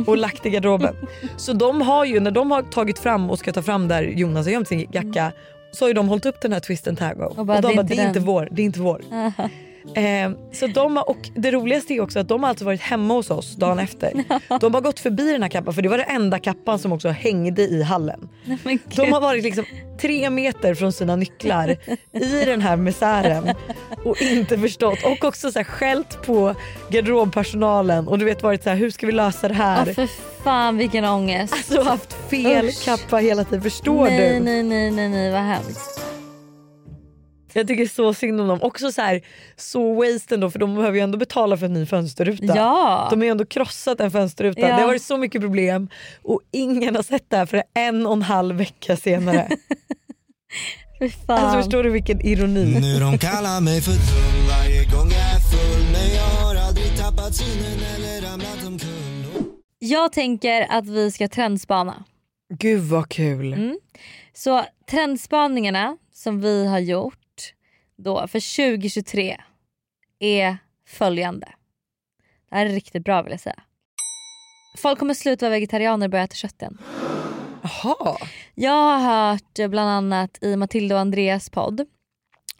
och 0.06 0.16
lagt 0.16 0.46
i 0.46 0.50
garderoben. 0.50 0.96
Så 1.36 1.52
de 1.52 1.80
har 1.82 2.04
ju, 2.04 2.20
när 2.20 2.30
de 2.30 2.50
har 2.50 2.62
tagit 2.62 2.98
fram 2.98 3.30
och 3.30 3.38
ska 3.38 3.52
ta 3.52 3.62
fram 3.62 3.88
där 3.88 4.02
Jonas 4.02 4.46
har 4.46 4.52
gömt 4.52 4.68
sin 4.68 4.86
jacka 4.92 5.32
så 5.72 5.86
har 5.86 5.94
de 5.94 6.08
hållit 6.08 6.26
upp 6.26 6.40
den 6.40 6.52
här 6.52 6.60
twist 6.60 6.88
and 6.88 6.98
tango. 6.98 7.24
Och, 7.36 7.46
bara, 7.46 7.60
de 7.60 7.68
"Det 7.68 7.76
bara, 7.76 7.82
det 7.82 7.94
är 7.94 8.06
inte 8.06 8.18
den." 8.18 8.24
vår, 8.26 8.48
det 8.50 8.62
är 8.62 8.66
inte 8.66 8.80
vår. 8.80 9.02
Eh, 9.94 10.30
så 10.52 10.66
de 10.66 10.96
har, 10.96 11.10
och 11.10 11.30
det 11.34 11.50
roligaste 11.50 11.94
är 11.94 12.00
också 12.00 12.18
att 12.18 12.28
de 12.28 12.42
har 12.42 12.50
alltså 12.50 12.64
varit 12.64 12.80
hemma 12.80 13.14
hos 13.14 13.30
oss 13.30 13.56
dagen 13.56 13.78
efter. 13.78 14.12
De 14.60 14.74
har 14.74 14.80
gått 14.80 15.00
förbi 15.00 15.32
den 15.32 15.42
här 15.42 15.48
kappan 15.50 15.74
för 15.74 15.82
det 15.82 15.88
var 15.88 15.98
den 15.98 16.08
enda 16.08 16.38
kappan 16.38 16.78
som 16.78 16.92
också 16.92 17.08
hängde 17.08 17.62
i 17.62 17.82
hallen. 17.82 18.28
De 18.96 19.12
har 19.12 19.20
varit 19.20 19.42
liksom 19.44 19.64
tre 20.00 20.30
meter 20.30 20.74
från 20.74 20.92
sina 20.92 21.16
nycklar 21.16 21.76
i 22.12 22.44
den 22.44 22.60
här 22.60 22.76
misären 22.76 23.54
och 24.04 24.22
inte 24.22 24.58
förstått 24.58 24.98
och 25.04 25.24
också 25.24 25.52
så 25.52 25.58
här 25.58 25.64
skällt 25.64 26.22
på 26.26 26.54
garderobpersonalen 26.90 28.08
och 28.08 28.18
du 28.18 28.24
vet 28.24 28.42
varit 28.42 28.62
så 28.62 28.70
här 28.70 28.76
hur 28.76 28.90
ska 28.90 29.06
vi 29.06 29.12
lösa 29.12 29.48
det 29.48 29.54
Ja, 29.54 29.60
här? 29.60 29.84
för 29.92 30.08
fan 30.44 30.76
vilken 30.76 31.04
ångest. 31.04 31.52
Alltså 31.52 31.82
haft 31.82 32.12
fel 32.30 32.66
Usch. 32.66 32.84
kappa 32.84 33.16
hela 33.16 33.44
tiden, 33.44 33.62
förstår 33.62 34.04
nej, 34.04 34.18
du? 34.34 34.40
nej, 34.44 34.62
nej, 34.62 34.90
nej, 34.90 35.08
nej, 35.08 35.30
vad 35.32 35.40
hemskt. 35.40 35.97
Jag 37.58 37.68
tycker 37.68 37.86
så 37.86 38.14
synd 38.14 38.40
om 38.40 38.48
dem. 38.48 38.62
Också 38.62 38.92
så 38.92 39.02
här, 39.02 39.22
så 39.56 39.94
waste 39.94 40.34
ändå 40.34 40.50
för 40.50 40.58
de 40.58 40.74
behöver 40.74 40.96
ju 40.96 41.02
ändå 41.02 41.18
betala 41.18 41.56
för 41.56 41.66
en 41.66 41.72
ny 41.72 41.86
fönsterruta. 41.86 42.56
Ja. 42.56 43.06
De 43.10 43.18
har 43.20 43.24
ju 43.24 43.30
ändå 43.30 43.44
krossat 43.44 44.00
en 44.00 44.10
fönsterruta. 44.10 44.60
Ja. 44.60 44.66
Det 44.66 44.72
har 44.72 44.86
varit 44.86 45.02
så 45.02 45.16
mycket 45.16 45.40
problem 45.40 45.88
och 46.22 46.40
ingen 46.52 46.96
har 46.96 47.02
sett 47.02 47.30
det 47.30 47.36
här 47.36 47.46
för 47.46 47.62
en 47.74 48.06
och 48.06 48.12
en 48.12 48.22
halv 48.22 48.56
vecka 48.56 48.96
senare. 48.96 49.48
Fan. 51.26 51.38
alltså 51.38 51.62
förstår 51.62 51.82
du 51.82 51.90
vilken 51.90 52.20
ironi? 52.20 52.78
Nu 52.80 53.00
de 53.00 53.18
kallar 53.18 53.60
mig 53.60 53.80
för 53.80 53.92
dum 53.92 54.48
varje 54.48 54.84
gång 54.84 55.10
jag 55.10 55.20
är 55.20 55.40
full 55.40 55.84
Men 55.92 56.14
jag 56.14 56.22
har 56.22 56.56
aldrig 56.68 56.96
tappat 56.98 57.34
synen 57.34 57.78
eller 57.96 58.30
ramlat 58.30 58.66
omkull 58.66 59.44
Jag 59.78 60.12
tänker 60.12 60.66
att 60.70 60.86
vi 60.86 61.10
ska 61.10 61.28
trendspana. 61.28 62.04
Gud 62.54 62.80
vad 62.80 63.08
kul. 63.08 63.52
Mm. 63.52 63.78
Så 64.34 64.64
trendspaningarna 64.90 65.96
som 66.14 66.40
vi 66.40 66.66
har 66.66 66.78
gjort 66.78 67.17
då 67.98 68.28
för 68.28 68.56
2023 68.72 69.36
är 70.18 70.58
följande. 70.86 71.48
Det 72.50 72.56
här 72.56 72.66
är 72.66 72.70
riktigt 72.70 73.04
bra 73.04 73.22
vill 73.22 73.30
jag 73.32 73.40
säga. 73.40 73.62
Folk 74.78 74.98
kommer 74.98 75.14
sluta 75.14 75.46
vara 75.46 75.50
vegetarianer 75.50 76.06
och 76.06 76.10
börja 76.10 76.24
äta 76.24 76.34
kött 76.34 76.62
igen. 76.62 76.78
Jaha. 77.62 78.16
Jag 78.54 78.72
har 78.72 78.98
hört 79.30 79.58
eh, 79.58 79.68
bland 79.68 79.90
annat 79.90 80.38
i 80.42 80.56
Matilda 80.56 80.94
och 80.94 81.00
Andreas 81.00 81.50
podd 81.50 81.86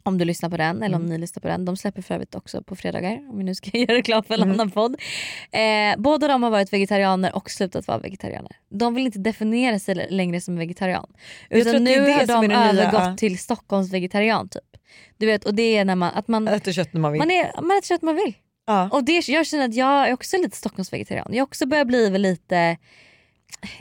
Om 0.03 0.19
du 0.19 0.25
lyssnar 0.25 0.51
på 0.51 0.57
den 0.57 0.83
eller 0.83 0.97
om 0.97 1.03
Mm. 1.03 1.13
ni 1.15 1.19
lyssnar 1.19 1.41
på 1.41 1.49
den. 1.49 1.65
De 1.65 1.77
släpper 1.77 2.03
för 2.03 2.15
övrigt 2.15 2.35
också 2.35 2.63
på 2.63 2.77
fredagar 2.77 3.29
om 3.31 3.39
vi 3.39 3.45
nu 3.45 3.55
ska 3.55 3.71
göra 3.79 3.95
reklam 3.97 4.23
för 4.25 4.35
en 4.35 4.43
Mm. 4.43 4.55
annan 4.55 4.71
podd. 4.71 4.97
Eh, 5.53 5.97
båda 5.99 6.29
de 6.29 6.43
har 6.43 6.51
varit 6.51 6.73
vegetarianer 6.73 7.35
och 7.37 7.51
slutat 7.51 7.87
vara 7.89 7.99
vegetarianer. 7.99 8.53
De 8.69 8.95
vill 8.95 9.07
inte 9.07 9.19
definiera 9.19 9.79
sig 9.79 10.07
längre 10.11 10.41
som 10.41 10.57
vegetarian. 10.57 11.13
Utan 11.51 11.85
nu 11.85 12.01
har 12.01 12.27
de 12.27 12.47
nya, 12.47 12.65
övergått 12.71 12.93
ja. 13.03 13.17
till 13.17 13.39
Stockholms 13.39 13.93
vegetarian 13.93 14.49
typ. 14.49 14.63
Du 15.17 15.27
vet 15.27 15.45
och 15.45 15.55
det 15.55 15.77
är 15.77 15.85
när 15.85 15.95
man, 15.95 16.15
att 16.15 16.29
man, 16.29 16.49
Äter 16.49 16.73
kött 16.73 16.93
när 16.93 17.01
man 17.01 17.13
vill. 17.13 17.19
man, 17.19 17.31
är, 17.31 17.63
man 17.63 17.79
äter 17.79 17.87
kött 17.87 18.03
man 18.03 18.15
vill. 18.17 18.35
ja. 18.67 18.89
Och 18.93 19.05
det, 19.05 19.29
jag 19.29 19.47
känner 19.47 19.65
att 19.65 19.75
jag 19.75 20.09
är 20.09 20.13
också 20.13 20.37
lite 20.37 20.57
Stockholmsvegetarian. 20.57 21.29
Jag 21.33 21.43
också 21.45 21.67
börjar 21.67 21.85
bli 21.85 22.19
lite, 22.19 22.77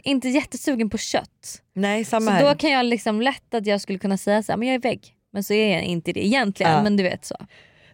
inte 0.03 0.29
jättesugen 0.29 0.89
på 0.89 0.97
kött. 0.97 1.61
Nej 1.73 2.05
samma 2.05 2.25
Så 2.25 2.31
här. 2.31 2.45
då 2.45 2.55
kan 2.55 2.71
jag 2.71 2.85
liksom 2.85 3.21
lätt 3.21 3.53
att 3.53 3.65
jag 3.65 3.81
skulle 3.81 3.99
kunna 3.99 4.17
säga 4.17 4.43
så 4.43 4.51
här, 4.51 4.57
men 4.57 4.67
jag 4.67 4.75
är 4.75 4.79
vägg. 4.79 5.13
Men 5.33 5.43
så 5.43 5.53
är 5.53 5.73
jag 5.73 5.83
inte 5.83 6.13
det 6.13 6.25
egentligen. 6.25 6.71
Ja. 6.71 6.83
Men 6.83 6.97
du 6.97 7.03
vet 7.03 7.25
så. 7.25 7.35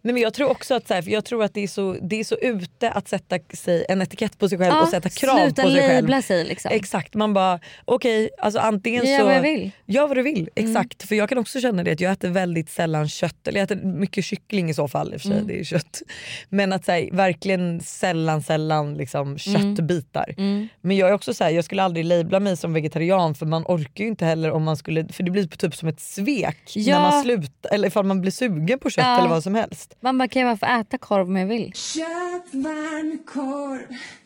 Nej, 0.05 0.13
men 0.13 0.23
jag 0.23 0.33
tror 0.33 0.49
också 0.49 0.75
att, 0.75 0.87
så 0.87 0.93
här, 0.93 1.03
jag 1.09 1.25
tror 1.25 1.43
att 1.43 1.53
det, 1.53 1.63
är 1.63 1.67
så, 1.67 1.97
det 2.01 2.19
är 2.19 2.23
så 2.23 2.35
ute 2.35 2.91
att 2.91 3.07
sätta 3.07 3.39
sig 3.53 3.85
en 3.89 4.01
etikett 4.01 4.37
på 4.39 4.49
sig 4.49 4.57
själv 4.57 4.75
och 4.81 4.87
sätta 4.87 5.09
krav 5.09 5.37
sluta 5.37 5.63
på 5.63 5.69
sig 5.69 5.81
själv. 5.81 5.95
labla 5.95 6.21
sig 6.21 6.45
liksom. 6.45 6.71
Exakt, 6.73 7.13
man 7.13 7.33
bara 7.33 7.59
okej 7.85 8.29
alltså 8.39 8.59
antingen 8.59 9.05
gör 9.05 9.19
så... 9.19 9.25
vad 9.25 9.35
jag 9.35 9.41
vill. 9.41 9.59
Mm. 9.59 9.71
Gör 9.85 10.07
vad 10.07 10.17
du 10.17 10.21
vill, 10.21 10.49
exakt. 10.55 11.07
För 11.07 11.15
jag 11.15 11.29
kan 11.29 11.37
också 11.37 11.59
känna 11.61 11.83
det 11.83 11.91
att 11.91 11.99
jag 11.99 12.11
äter 12.11 12.29
väldigt 12.29 12.69
sällan 12.69 13.07
kött, 13.09 13.47
eller 13.47 13.59
jag 13.59 13.63
äter 13.71 13.75
mycket 13.87 14.25
kyckling 14.25 14.69
i 14.69 14.73
så 14.73 14.87
fall 14.87 15.13
i 15.13 15.17
och 15.17 15.21
för 15.21 15.27
sig, 15.27 15.37
Mm. 15.37 15.47
det 15.47 15.59
är 15.59 15.63
kött. 15.63 16.01
Men 16.49 16.73
att 16.73 16.85
säga 16.85 17.13
verkligen 17.13 17.79
sällan 17.81 18.41
sällan 18.43 18.93
liksom 18.93 19.37
köttbitar. 19.37 20.33
Mm. 20.37 20.67
Men 20.81 20.97
jag 20.97 21.09
är 21.09 21.13
också 21.13 21.33
så 21.33 21.43
här, 21.43 21.51
jag 21.51 21.65
skulle 21.65 21.83
aldrig 21.83 22.05
labla 22.05 22.39
mig 22.39 22.57
som 22.57 22.73
vegetarian 22.73 23.35
för 23.35 23.45
man 23.45 23.63
orkar 23.67 24.03
ju 24.03 24.09
inte 24.09 24.25
heller 24.25 24.51
om 24.51 24.63
man 24.63 24.77
skulle, 24.77 25.07
för 25.07 25.23
det 25.23 25.31
blir 25.31 25.47
typ 25.47 25.75
som 25.75 25.87
ett 25.89 25.99
svek 25.99 26.57
Ja. 26.75 26.95
när 27.01 27.11
man 27.11 27.23
slutar, 27.23 27.73
eller 27.73 27.87
ifall 27.87 28.05
man 28.05 28.21
blir 28.21 28.31
sugen 28.31 28.79
på 28.79 28.89
kött 28.89 29.05
Ja. 29.05 29.17
eller 29.19 29.29
vad 29.29 29.43
som 29.43 29.55
helst. 29.55 29.92
Man 30.01 30.17
bara, 30.17 30.27
kan 30.27 30.41
jag 30.41 30.57
bara 30.59 30.67
få 30.75 30.79
äta 30.81 30.97
korv 30.97 31.27
om 31.27 31.35
jag 31.35 31.45
vill? 31.47 31.73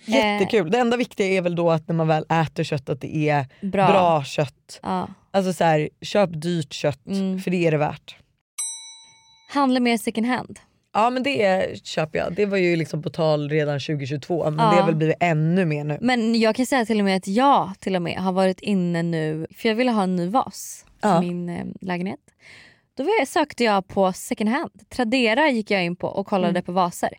Jättekul. 0.06 0.72
Det 0.72 0.78
enda 0.78 0.98
viktiga 0.98 1.28
är 1.28 1.42
väl 1.42 1.56
då 1.56 1.72
att 1.72 1.88
när 1.88 1.96
man 1.96 2.08
väl 2.08 2.26
äter 2.30 2.64
kött 2.64 2.90
att 2.90 3.02
det 3.02 3.30
är 3.30 3.46
Bra. 3.62 3.88
bra, 3.88 4.24
kött. 4.24 4.80
Ja. 4.84 5.08
Alltså 5.32 5.54
så 5.54 5.64
här, 5.64 5.90
köp 6.02 6.30
dyrt 6.42 6.74
kött 6.74 7.08
Mm. 7.08 7.40
för 7.40 7.52
det 7.52 7.68
är 7.68 7.72
det 7.72 7.78
värt. 7.78 8.16
Handla 9.54 9.80
mer 9.80 9.98
second 9.98 10.28
hand. 10.28 10.60
Ja 10.94 11.10
men 11.10 11.24
det 11.24 11.66
köper 11.88 12.20
jag. 12.20 12.34
Det 12.36 12.46
var 12.46 12.58
ju 12.58 12.76
liksom 12.76 13.02
på 13.04 13.10
tal 13.10 13.50
redan 13.50 13.80
2022 13.80 14.44
men 14.52 14.60
Ja. 14.66 14.72
det 14.72 14.76
har 14.80 14.86
väl 14.86 14.96
blivit 14.96 15.16
ännu 15.20 15.66
mer 15.66 15.84
nu. 15.84 15.98
Men 16.02 16.40
jag 16.40 16.56
kan 16.56 16.66
säga 16.66 16.86
till 16.86 17.00
och 17.00 17.06
med 17.06 17.18
att 17.18 17.28
jag 17.28 17.74
till 17.80 17.96
och 17.96 18.02
med 18.02 18.18
har 18.18 18.32
varit 18.32 18.60
inne 18.60 19.04
nu, 19.04 19.48
för 19.58 19.70
jag 19.70 19.76
ville 19.76 19.92
ha 19.92 20.04
en 20.04 20.16
ny 20.16 20.28
vas 20.30 20.86
Ja. 21.02 21.22
min 21.22 21.50
eh, 21.50 21.66
lägenhet. 21.82 22.20
Då 22.98 23.06
sökte 23.28 23.64
jag 23.64 23.88
på 23.88 24.14
second 24.14 24.50
hand. 24.50 24.72
Tradera 24.90 25.50
gick 25.50 25.72
jag 25.72 25.86
in 25.86 25.96
på 25.96 26.08
och 26.08 26.28
kollade 26.28 26.50
Mm. 26.50 26.64
på 26.64 26.72
vaser. 26.72 27.10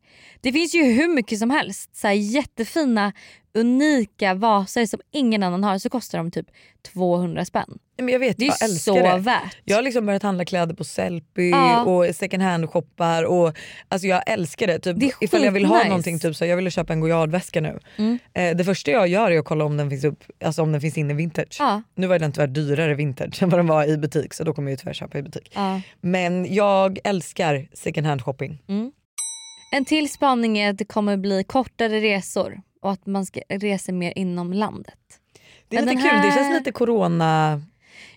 Det 0.40 0.52
finns 0.52 0.74
ju 0.74 0.82
hur 0.84 1.08
mycket 1.08 1.38
som 1.38 1.50
helst. 1.50 1.96
Så 1.96 2.08
jättefina 2.08 3.12
unika 3.54 4.34
vaser 4.34 4.86
som 4.86 5.00
ingen 5.12 5.42
annan 5.42 5.64
har 5.64 5.78
så 5.78 5.90
kostar 5.90 6.18
de 6.18 6.30
typ 6.30 6.46
200 6.94 7.44
spänn. 7.44 7.78
Men 7.98 8.08
jag 8.08 8.18
vet, 8.18 8.36
Det 8.38 8.44
är 8.46 8.54
jag 8.60 8.70
så 8.70 8.94
det. 8.94 9.18
värt. 9.18 9.56
Jag 9.64 9.76
har 9.76 9.82
liksom 9.82 10.06
börjat 10.06 10.22
handla 10.22 10.44
kläder 10.44 10.74
på 10.74 10.84
Sellpy 10.84 11.50
Ja. 11.50 11.84
och 11.84 12.14
second 12.14 12.42
hand 12.42 12.70
shoppar 12.70 13.24
och 13.24 13.56
alltså 13.88 14.06
jag 14.08 14.22
älskar 14.26 14.66
det. 14.66 14.78
Typ, 14.78 14.98
Det 15.00 15.06
är 15.06 15.12
ifall 15.20 15.44
jag 15.44 15.52
vill 15.52 15.64
ha 15.64 15.74
skitnice. 15.74 15.88
någonting, 15.88 16.18
typ, 16.18 16.36
så 16.36 16.44
jag 16.46 16.56
ville 16.56 16.70
köpa 16.70 16.92
en 16.92 17.00
Goyardväska 17.00 17.60
nu. 17.60 17.78
Mm. 17.96 18.18
Eh, 18.34 18.56
det 18.56 18.64
första 18.64 18.90
jag 18.90 19.08
gör 19.08 19.30
är 19.30 19.38
att 19.38 19.44
kolla 19.44 19.64
om 19.64 19.76
den 19.76 19.90
finns, 19.90 20.04
upp, 20.04 20.24
alltså 20.44 20.62
om 20.62 20.72
den 20.72 20.80
finns 20.80 20.98
inne 20.98 21.14
vintage. 21.14 21.56
Ja, 21.58 21.82
Nu 21.94 22.06
var 22.06 22.18
den 22.18 22.32
tyvärr 22.32 22.46
dyrare 22.46 22.94
vintage 22.94 23.42
än 23.42 23.48
vad 23.48 23.58
den 23.58 23.66
var 23.66 23.84
i 23.88 23.96
butik 23.98 24.34
så 24.34 24.44
då 24.44 24.52
kommer 24.54 24.70
jag 24.72 24.78
tyvärr 24.78 24.92
köpa 24.94 25.18
i 25.18 25.22
butik. 25.22 25.50
ja. 25.54 25.80
Men 26.00 26.54
jag 26.54 26.98
älskar 27.04 27.68
second 27.74 28.06
hand 28.06 28.22
shopping. 28.22 28.62
En 29.72 29.84
till 29.84 30.10
spaning 30.10 30.58
är 30.58 30.70
att 30.70 30.78
det 30.78 30.84
kommer 30.84 31.16
bli 31.16 31.44
kortare 31.44 32.00
resor 32.00 32.60
och 32.82 32.90
att 32.92 33.06
man 33.06 33.26
ska 33.26 33.40
resa 33.48 33.92
mer 33.92 34.12
inom 34.16 34.52
landet. 34.52 34.98
Det 35.68 35.76
är 35.76 35.84
Men 35.84 35.94
lite 35.96 36.08
kul, 36.08 36.20
det 36.22 36.28
här- 36.28 36.36
känns 36.36 36.58
lite 36.58 36.72
corona, 36.72 37.62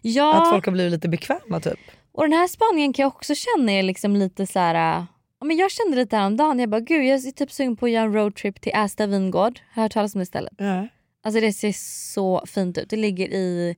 Ja, 0.02 0.42
att 0.44 0.50
folk 0.50 0.66
har 0.66 0.72
blivit 0.74 0.92
lite 0.92 1.10
bekväma 1.10 1.60
typ. 1.60 1.80
och 2.12 2.24
den 2.24 2.34
här 2.34 2.48
spaningen 2.48 2.94
kan 2.94 3.04
jag 3.04 3.08
också 3.16 3.34
känna 3.36 3.72
är 3.72 3.84
liksom 3.84 4.16
lite 4.16 4.48
så 4.48 4.60
här. 4.60 5.06
men 5.46 5.58
jag 5.58 5.72
kände 5.72 5.98
lite 5.98 6.18
häromdagen, 6.18 6.60
jag 6.60 6.70
bara 6.70 6.82
gud 6.82 7.04
jag 7.06 7.26
är 7.26 7.32
typ 7.32 7.52
sugen 7.52 7.76
på 7.78 7.86
att 7.86 7.92
göra 7.92 8.04
en 8.04 8.14
roadtrip 8.14 8.62
till 8.62 8.72
Ästa 8.76 9.08
vingård. 9.08 9.60
Har 9.74 9.84
hört 9.84 9.92
talas 9.92 10.16
om 10.16 10.20
det 10.20 10.26
stället? 10.26 10.54
Ja. 10.58 10.88
Alltså 11.24 11.42
det 11.42 11.54
ser 11.54 11.72
så 12.14 12.44
fint 12.48 12.78
ut. 12.78 12.90
Det 12.90 12.96
ligger 12.98 13.28
i 13.28 13.76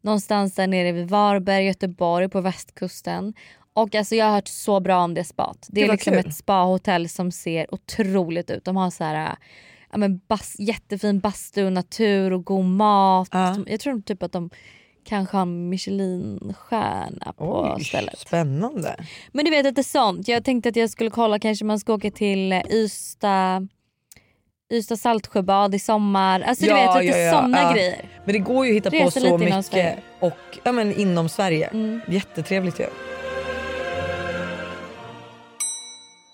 någonstans 0.00 0.54
där 0.54 0.66
nere 0.66 0.92
vid 0.92 1.08
Varberg, 1.08 1.64
Göteborg 1.66 2.28
på 2.28 2.40
västkusten. 2.40 3.34
Och 3.74 3.94
alltså 3.94 4.14
jag 4.14 4.26
har 4.26 4.32
hört 4.32 4.48
så 4.48 4.80
bra 4.80 5.04
om 5.04 5.14
det 5.14 5.24
spat. 5.24 5.66
Det 5.70 5.80
är 5.80 5.82
Gud, 5.82 5.88
vad 5.88 5.94
liksom 5.94 6.12
kul. 6.12 6.26
ett 6.26 6.34
spahotell 6.36 7.08
som 7.08 7.30
ser 7.32 7.74
otroligt 7.74 8.50
ut. 8.50 8.64
De 8.64 8.76
har 8.76 8.90
så 8.90 9.04
här, 9.04 9.36
ja, 9.92 9.98
men 9.98 10.20
bas, 10.28 10.56
jättefin 10.58 11.20
bastu, 11.20 11.70
natur 11.70 12.32
och 12.32 12.44
god 12.44 12.64
mat. 12.64 13.28
Ja. 13.32 13.56
Jag 13.66 13.80
tror 13.80 14.00
typ 14.00 14.22
att 14.22 14.32
de 14.32 14.50
kanske 15.04 15.36
har 15.36 15.46
Michelin-stjärna 15.46 17.32
på 17.32 17.74
Oj, 17.76 17.84
stället. 17.84 18.18
spännande. 18.18 18.96
Men 19.32 19.44
du 19.44 19.50
vet 19.50 19.66
att 19.66 19.74
det 19.74 19.80
är 19.80 19.82
sånt. 19.82 20.28
Jag 20.28 20.44
tänkte 20.44 20.68
att 20.68 20.76
jag 20.76 20.90
skulle 20.90 21.10
kolla 21.10 21.38
kanske 21.38 21.64
man 21.64 21.78
ska 21.80 21.94
åka 21.94 22.10
till 22.10 22.52
eh, 22.52 22.60
Ystad 22.70 23.68
Ystad 24.72 24.96
Saltsjöbad 24.96 25.74
i 25.74 25.78
sommar. 25.78 26.40
Alltså 26.40 26.64
du 26.64 26.70
Ja, 26.70 26.92
vet 26.94 27.04
lite 27.04 27.18
ja, 27.18 27.24
ja, 27.24 27.42
såna 27.42 27.62
ja. 27.62 27.72
grejer. 27.72 28.08
Men 28.24 28.32
det 28.32 28.38
går 28.38 28.66
ju 28.66 28.72
att 28.72 28.76
hitta 28.76 28.90
på 28.90 28.96
Resa 28.96 29.10
så 29.10 29.18
lite 29.20 29.44
inom 29.48 29.58
mycket 29.58 29.98
och, 30.20 30.58
ja, 30.64 30.72
men 30.72 30.94
inom 30.94 31.28
Sverige. 31.28 31.66
Mm. 31.66 32.00
Jättetrevligt 32.08 32.80
ju. 32.80 32.86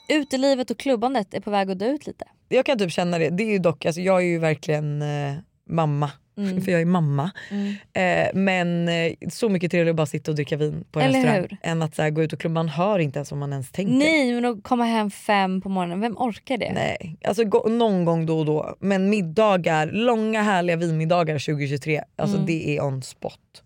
Utelivet 0.08 0.70
och 0.70 0.78
klubbandet 0.78 1.34
är 1.34 1.40
på 1.40 1.50
väg 1.50 1.70
att 1.70 1.78
dö 1.78 1.86
ut 1.90 2.06
lite. 2.06 2.24
Jag 2.48 2.66
kan 2.66 2.78
typ 2.78 2.92
känna 2.92 3.18
det. 3.18 3.30
Det 3.30 3.42
är 3.42 3.50
ju 3.52 3.58
dock, 3.58 3.86
alltså, 3.86 4.00
jag 4.00 4.16
är 4.22 4.26
ju 4.26 4.38
verkligen 4.38 5.02
eh, 5.02 5.34
mamma. 5.68 6.10
Mm. 6.38 6.60
För 6.62 6.72
jag 6.72 6.80
är 6.80 6.84
mamma. 6.84 7.30
Mm. 7.50 7.74
Eh, 7.92 8.30
men 8.34 8.88
eh, 8.88 9.12
så 9.30 9.48
mycket 9.48 9.70
trevligare 9.70 9.90
att 9.90 9.96
bara 9.96 10.06
sitta 10.06 10.30
och 10.30 10.34
dricka 10.34 10.56
vin 10.56 10.84
på 10.92 11.00
en 11.00 11.06
Eller 11.06 11.18
restaurang. 11.18 11.40
hur? 11.50 11.56
Än 11.62 11.82
att 11.82 11.94
så 11.94 12.02
här, 12.02 12.10
gå 12.10 12.22
ut 12.22 12.32
och 12.32 12.40
klubba. 12.40 12.54
Man 12.54 12.68
hör 12.68 12.98
inte 12.98 13.18
ens 13.18 13.30
vad 13.30 13.40
man 13.40 13.52
ens 13.52 13.70
tänker. 13.72 13.92
Nej 13.94 14.32
men 14.34 14.44
att 14.44 14.62
komma 14.62 14.84
hem 14.84 15.10
fem 15.10 15.60
på 15.60 15.68
morgonen, 15.68 16.00
vem 16.00 16.16
orkar 16.18 16.58
det? 16.58 16.72
Nej, 16.72 17.16
alltså 17.24 17.44
gå, 17.44 17.68
någon 17.68 18.04
gång 18.04 18.26
då 18.26 18.38
och 18.38 18.44
då. 18.46 18.76
Men 18.80 19.10
middagar, 19.10 19.86
långa 19.92 20.42
härliga 20.42 20.76
vinmiddagar 20.76 21.34
2023, 21.38 22.02
alltså 22.16 22.36
Mm. 22.36 22.46
det 22.46 22.76
är 22.76 22.84
on 22.84 23.02
spot. 23.02 23.62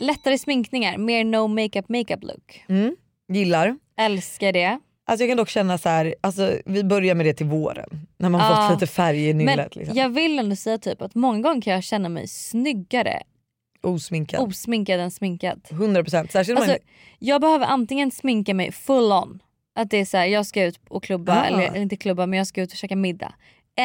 Lättare 0.00 0.38
sminkningar, 0.38 0.98
mer 0.98 1.24
no 1.24 1.46
makeup 1.48 1.88
makeup 1.88 2.22
look. 2.22 2.64
Mm. 2.68 2.96
Gillar. 3.32 3.76
Älskar 4.00 4.52
det. 4.52 4.80
Alltså 5.10 5.24
jag 5.24 5.30
kan 5.30 5.36
dock 5.36 5.48
känna 5.48 5.78
så 5.78 5.88
här, 5.88 6.14
alltså 6.20 6.58
vi 6.64 6.84
börjar 6.84 7.14
med 7.14 7.26
det 7.26 7.34
till 7.34 7.46
våren. 7.46 8.06
När 8.18 8.28
man 8.28 8.40
Ja. 8.40 8.68
fått 8.70 8.80
lite 8.80 8.92
färg 8.92 9.28
i 9.28 9.34
nyllet. 9.34 9.76
Liksom. 9.76 9.96
jag 9.96 10.08
vill 10.08 10.38
ändå 10.38 10.56
säga 10.56 10.78
typ 10.78 11.02
att 11.02 11.14
många 11.14 11.40
gånger 11.40 11.60
kan 11.62 11.72
jag 11.72 11.82
känna 11.84 12.08
mig 12.08 12.28
snyggare 12.28 13.22
Osminkad. 13.82 14.40
osminkad 14.40 15.00
än 15.00 15.10
sminkad. 15.10 15.60
100% 15.70 16.32
särskilt 16.32 16.58
om 16.58 16.62
Alltså, 16.62 16.72
man, 16.72 16.94
jag 17.18 17.40
behöver 17.40 17.66
antingen 17.66 18.10
sminka 18.10 18.54
mig 18.54 18.72
full 18.72 19.12
on, 19.12 19.42
att 19.74 19.90
det 19.90 19.96
är 19.96 20.04
så 20.04 20.16
här, 20.16 20.26
jag 20.26 20.46
ska 20.46 20.64
ut 20.64 20.80
och 20.88 21.02
klubba, 21.04 21.40
Ah. 21.40 21.44
eller 21.44 21.76
inte 21.76 21.96
klubba 21.96 22.26
men 22.26 22.36
jag 22.36 22.46
ska 22.46 22.62
ut 22.62 22.72
och 22.72 22.76
käka 22.78 22.96
middag. 22.96 23.34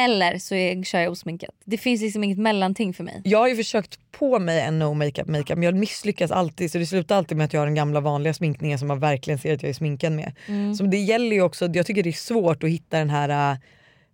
Eller 0.04 0.38
så 0.38 0.54
är, 0.54 0.82
kör 0.82 1.00
jag 1.00 1.12
osminkad. 1.12 1.50
Det 1.64 1.78
finns 1.78 2.02
liksom 2.02 2.24
inget 2.24 2.38
mellanting 2.38 2.94
för 2.94 3.04
mig. 3.04 3.20
Jag 3.24 3.38
har 3.38 3.48
ju 3.48 3.56
försökt 3.56 3.98
på 4.12 4.38
mig 4.38 4.60
en 4.60 4.78
no 4.78 4.94
makeup 4.94 5.28
makeup 5.28 5.58
men 5.58 5.62
jag 5.62 5.74
misslyckas 5.74 6.30
alltid 6.30 6.70
så 6.72 6.78
det 6.78 6.86
slutar 6.86 7.16
alltid 7.16 7.36
med 7.36 7.44
att 7.44 7.52
jag 7.52 7.60
har 7.60 7.66
den 7.66 7.74
gamla 7.74 8.00
vanliga 8.00 8.34
sminkningen 8.34 8.78
som 8.78 8.88
man 8.88 9.00
verkligen 9.00 9.38
ser 9.38 9.54
att 9.54 9.62
jag 9.62 9.70
är 9.70 9.74
sminkad 9.74 10.12
med. 10.12 10.32
Mm. 10.46 10.74
Så 10.74 10.84
det 10.84 10.98
gäller 10.98 11.36
ju 11.36 11.42
också, 11.42 11.66
jag 11.74 11.86
tycker 11.86 12.02
det 12.02 12.10
är 12.10 12.12
svårt 12.12 12.62
att 12.64 12.70
hitta 12.70 12.98
den 12.98 13.10
här 13.10 13.52
äh, 13.52 13.58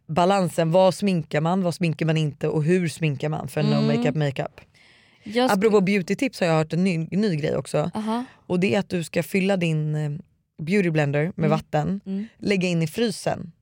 balansen. 0.08 0.70
Vad 0.72 0.94
sminkar 0.94 1.40
man, 1.40 1.62
vad 1.62 1.74
sminkar 1.74 2.06
man 2.06 2.16
inte 2.16 2.48
och 2.48 2.64
hur 2.64 2.88
sminkar 2.88 3.28
man 3.28 3.48
för 3.48 3.60
en 3.60 3.66
no 3.66 3.74
Mm. 3.82 3.96
makeup 3.96 4.14
makeup. 4.16 4.60
Jag 5.24 5.50
sk- 5.50 5.54
Apropå 5.54 5.80
beautytips 5.80 6.40
har 6.40 6.46
jag 6.46 6.54
hört 6.54 6.72
en 6.72 6.84
ny, 6.84 6.98
ny 6.98 7.36
grej 7.36 7.56
också. 7.56 7.90
Aha. 7.94 8.24
Och 8.46 8.60
det 8.60 8.74
är 8.74 8.78
att 8.78 8.88
du 8.88 9.04
ska 9.04 9.22
fylla 9.22 9.56
din 9.56 9.94
eh, 9.94 10.10
beauty 10.62 10.90
blender 10.90 11.22
med 11.24 11.46
Mm. 11.46 11.50
vatten, 11.50 12.00
Mm. 12.06 12.26
lägga 12.38 12.68
in 12.68 12.82
i 12.82 12.86
frysen 12.86 13.52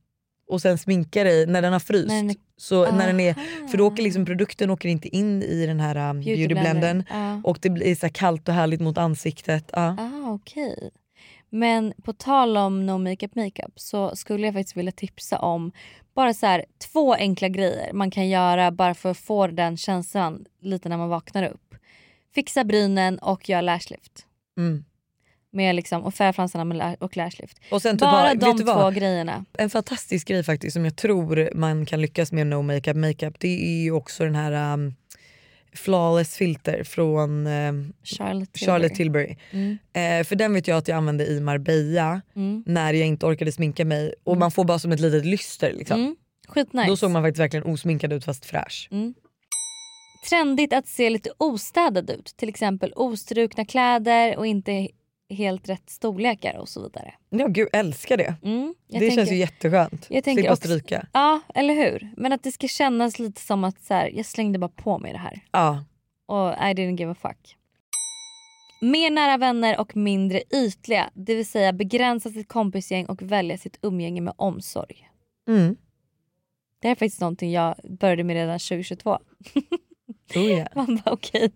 och 0.51 0.61
sen 0.61 0.77
sminka 0.77 1.23
dig 1.23 1.47
när 1.47 1.61
den 1.61 1.73
har 1.73 1.79
fryst. 1.79 2.09
Den 2.09 2.35
så 2.57 2.91
när 2.91 3.07
den 3.07 3.19
är, 3.19 3.31
Aha. 3.31 3.67
för 3.71 3.77
då 3.77 3.87
åker 3.87 4.03
liksom 4.03 4.25
produkten 4.25 4.69
åker 4.69 4.89
inte 4.89 5.07
in 5.15 5.43
i 5.43 5.65
den 5.65 5.79
här 5.79 6.09
um, 6.09 6.19
Beauty 6.19 6.47
beautyblendern 6.47 7.03
Ja. 7.09 7.41
och 7.43 7.57
det 7.61 7.69
blir 7.69 7.95
så 7.95 8.09
kallt 8.09 8.47
och 8.47 8.53
härligt 8.53 8.81
mot 8.81 8.97
ansiktet. 8.97 9.69
Ja. 9.73 9.95
Ah, 9.99 10.31
okej. 10.31 10.91
Men 11.49 11.93
på 12.03 12.13
tal 12.13 12.57
om 12.57 12.85
no 12.85 12.97
makeup 12.97 13.35
makeup 13.35 13.73
så 13.75 14.15
skulle 14.15 14.45
jag 14.47 14.53
faktiskt 14.53 14.77
vilja 14.77 14.91
tipsa 14.91 15.39
om 15.39 15.71
bara 16.15 16.33
så 16.33 16.45
här, 16.45 16.65
två 16.91 17.13
enkla 17.13 17.47
grejer 17.47 17.93
man 17.93 18.11
kan 18.11 18.29
göra 18.29 18.71
bara 18.71 18.93
för 18.93 19.11
att 19.11 19.17
få 19.17 19.47
den 19.47 19.77
känslan 19.77 20.45
lite 20.61 20.89
när 20.89 20.97
man 20.97 21.09
vaknar 21.09 21.43
upp. 21.43 21.75
Fixa 22.35 22.63
brynen 22.63 23.19
och 23.19 23.49
göra 23.49 23.61
lashlift. 23.61 24.25
Mm. 24.57 24.83
Med 25.53 25.75
liksom, 25.75 26.03
och 26.03 26.13
färga 26.13 26.33
fransarna 26.33 26.63
med 26.65 26.77
la- 26.77 26.95
och 26.99 27.17
lashlift. 27.17 27.57
Och 27.71 27.81
sen 27.81 27.95
typ 27.95 28.01
Bara 28.01 28.27
ha- 28.27 28.33
de 28.35 28.57
två 28.57 28.65
vad? 28.65 28.95
grejerna. 28.95 29.45
En 29.57 29.69
fantastisk 29.69 30.27
grej 30.27 30.43
faktiskt 30.43 30.73
som 30.73 30.85
jag 30.85 30.95
tror 30.95 31.49
man 31.55 31.85
kan 31.85 32.01
lyckas 32.01 32.31
med 32.31 32.47
no 32.47 32.61
makeup 32.61 32.97
makeup 32.97 33.35
det 33.39 33.63
är 33.65 33.83
ju 33.83 33.91
också 33.91 34.23
den 34.23 34.35
här 34.35 34.73
um, 34.73 34.95
flawless 35.73 36.35
filter 36.35 36.83
från 36.83 37.47
eh, 37.47 37.71
Charlotte 38.03 38.53
Tilbury. 38.53 38.65
Charlotte 38.65 38.95
Tilbury. 38.95 39.37
Mm. 39.51 39.77
Eh, 39.93 40.23
för 40.27 40.35
den 40.35 40.53
vet 40.53 40.67
jag 40.67 40.77
att 40.77 40.87
jag 40.87 40.95
använde 40.97 41.25
i 41.27 41.39
Marbella 41.39 42.21
Mm. 42.35 42.63
när 42.67 42.93
jag 42.93 43.07
inte 43.07 43.25
orkade 43.25 43.51
sminka 43.51 43.85
mig 43.85 44.13
och 44.23 44.37
man 44.37 44.51
får 44.51 44.63
bara 44.65 44.79
som 44.79 44.91
ett 44.91 44.99
litet 44.99 45.25
lyster. 45.25 45.73
Liksom. 45.73 45.99
Mm. 45.99 46.15
Skitnice. 46.47 46.87
Då 46.87 46.97
såg 46.97 47.11
man 47.11 47.23
faktiskt 47.23 47.39
verkligen 47.39 47.65
osminkad 47.65 48.13
ut 48.13 48.25
fast 48.25 48.45
fräsch. 48.45 48.87
Mm. 48.91 49.13
Trendigt 50.29 50.73
att 50.73 50.87
se 50.87 51.09
lite 51.09 51.29
ostädad 51.37 52.09
ut. 52.09 52.33
Till 52.37 52.49
exempel 52.49 52.93
ostrukna 52.95 53.65
kläder 53.65 54.37
och 54.37 54.47
inte 54.47 54.87
helt 55.31 55.69
rätt 55.69 55.89
storlekar 55.89 56.57
och 56.57 56.69
så 56.69 56.83
vidare. 56.83 57.13
Ja 57.29 57.47
gud 57.47 57.67
älskar 57.73 58.17
det. 58.17 58.35
Mm. 58.43 58.75
Det 58.87 58.99
tänker, 58.99 59.15
känns 59.15 59.31
ju 59.31 59.35
jätteskönt. 59.35 60.07
jag 60.09 60.23
tänker 60.23 60.41
Slippa 60.41 60.55
stryka. 60.55 61.07
Ja, 61.13 61.39
eller 61.55 61.73
hur? 61.73 62.13
Men 62.17 62.33
att 62.33 62.43
det 62.43 62.51
ska 62.51 62.67
kännas 62.67 63.19
lite 63.19 63.41
som 63.41 63.63
att 63.63 63.81
så 63.81 63.93
här, 63.93 64.11
jag 64.13 64.25
slängde 64.25 64.59
bara 64.59 64.69
på 64.69 64.97
mig 64.97 65.11
det 65.11 65.19
här. 65.19 65.39
Ja. 65.51 65.83
Och 66.25 66.49
I 66.49 66.73
didn't 66.73 66.97
give 66.97 67.11
a 67.11 67.15
fuck. 67.21 67.57
Mer 68.81 69.11
nära 69.11 69.37
vänner 69.37 69.79
och 69.79 69.95
mindre 69.95 70.41
ytliga. 70.53 71.09
Det 71.13 71.35
vill 71.35 71.45
säga 71.45 71.73
begränsa 71.73 72.29
sitt 72.29 72.47
kompisgäng 72.47 73.05
och 73.05 73.21
välja 73.21 73.57
sitt 73.57 73.79
umgänge 73.81 74.21
med 74.21 74.33
omsorg. 74.37 75.09
Mm. 75.47 75.75
Det 76.81 76.87
här 76.87 76.91
är 76.91 76.95
faktiskt 76.95 77.21
någonting 77.21 77.51
jag 77.51 77.75
började 77.83 78.23
med 78.23 78.33
redan 78.33 78.59
2022. 78.59 79.19
Oh, 80.35 80.43
yeah. 80.43 80.67
Man 80.75 81.01
bara 81.05 81.13
okej. 81.13 81.51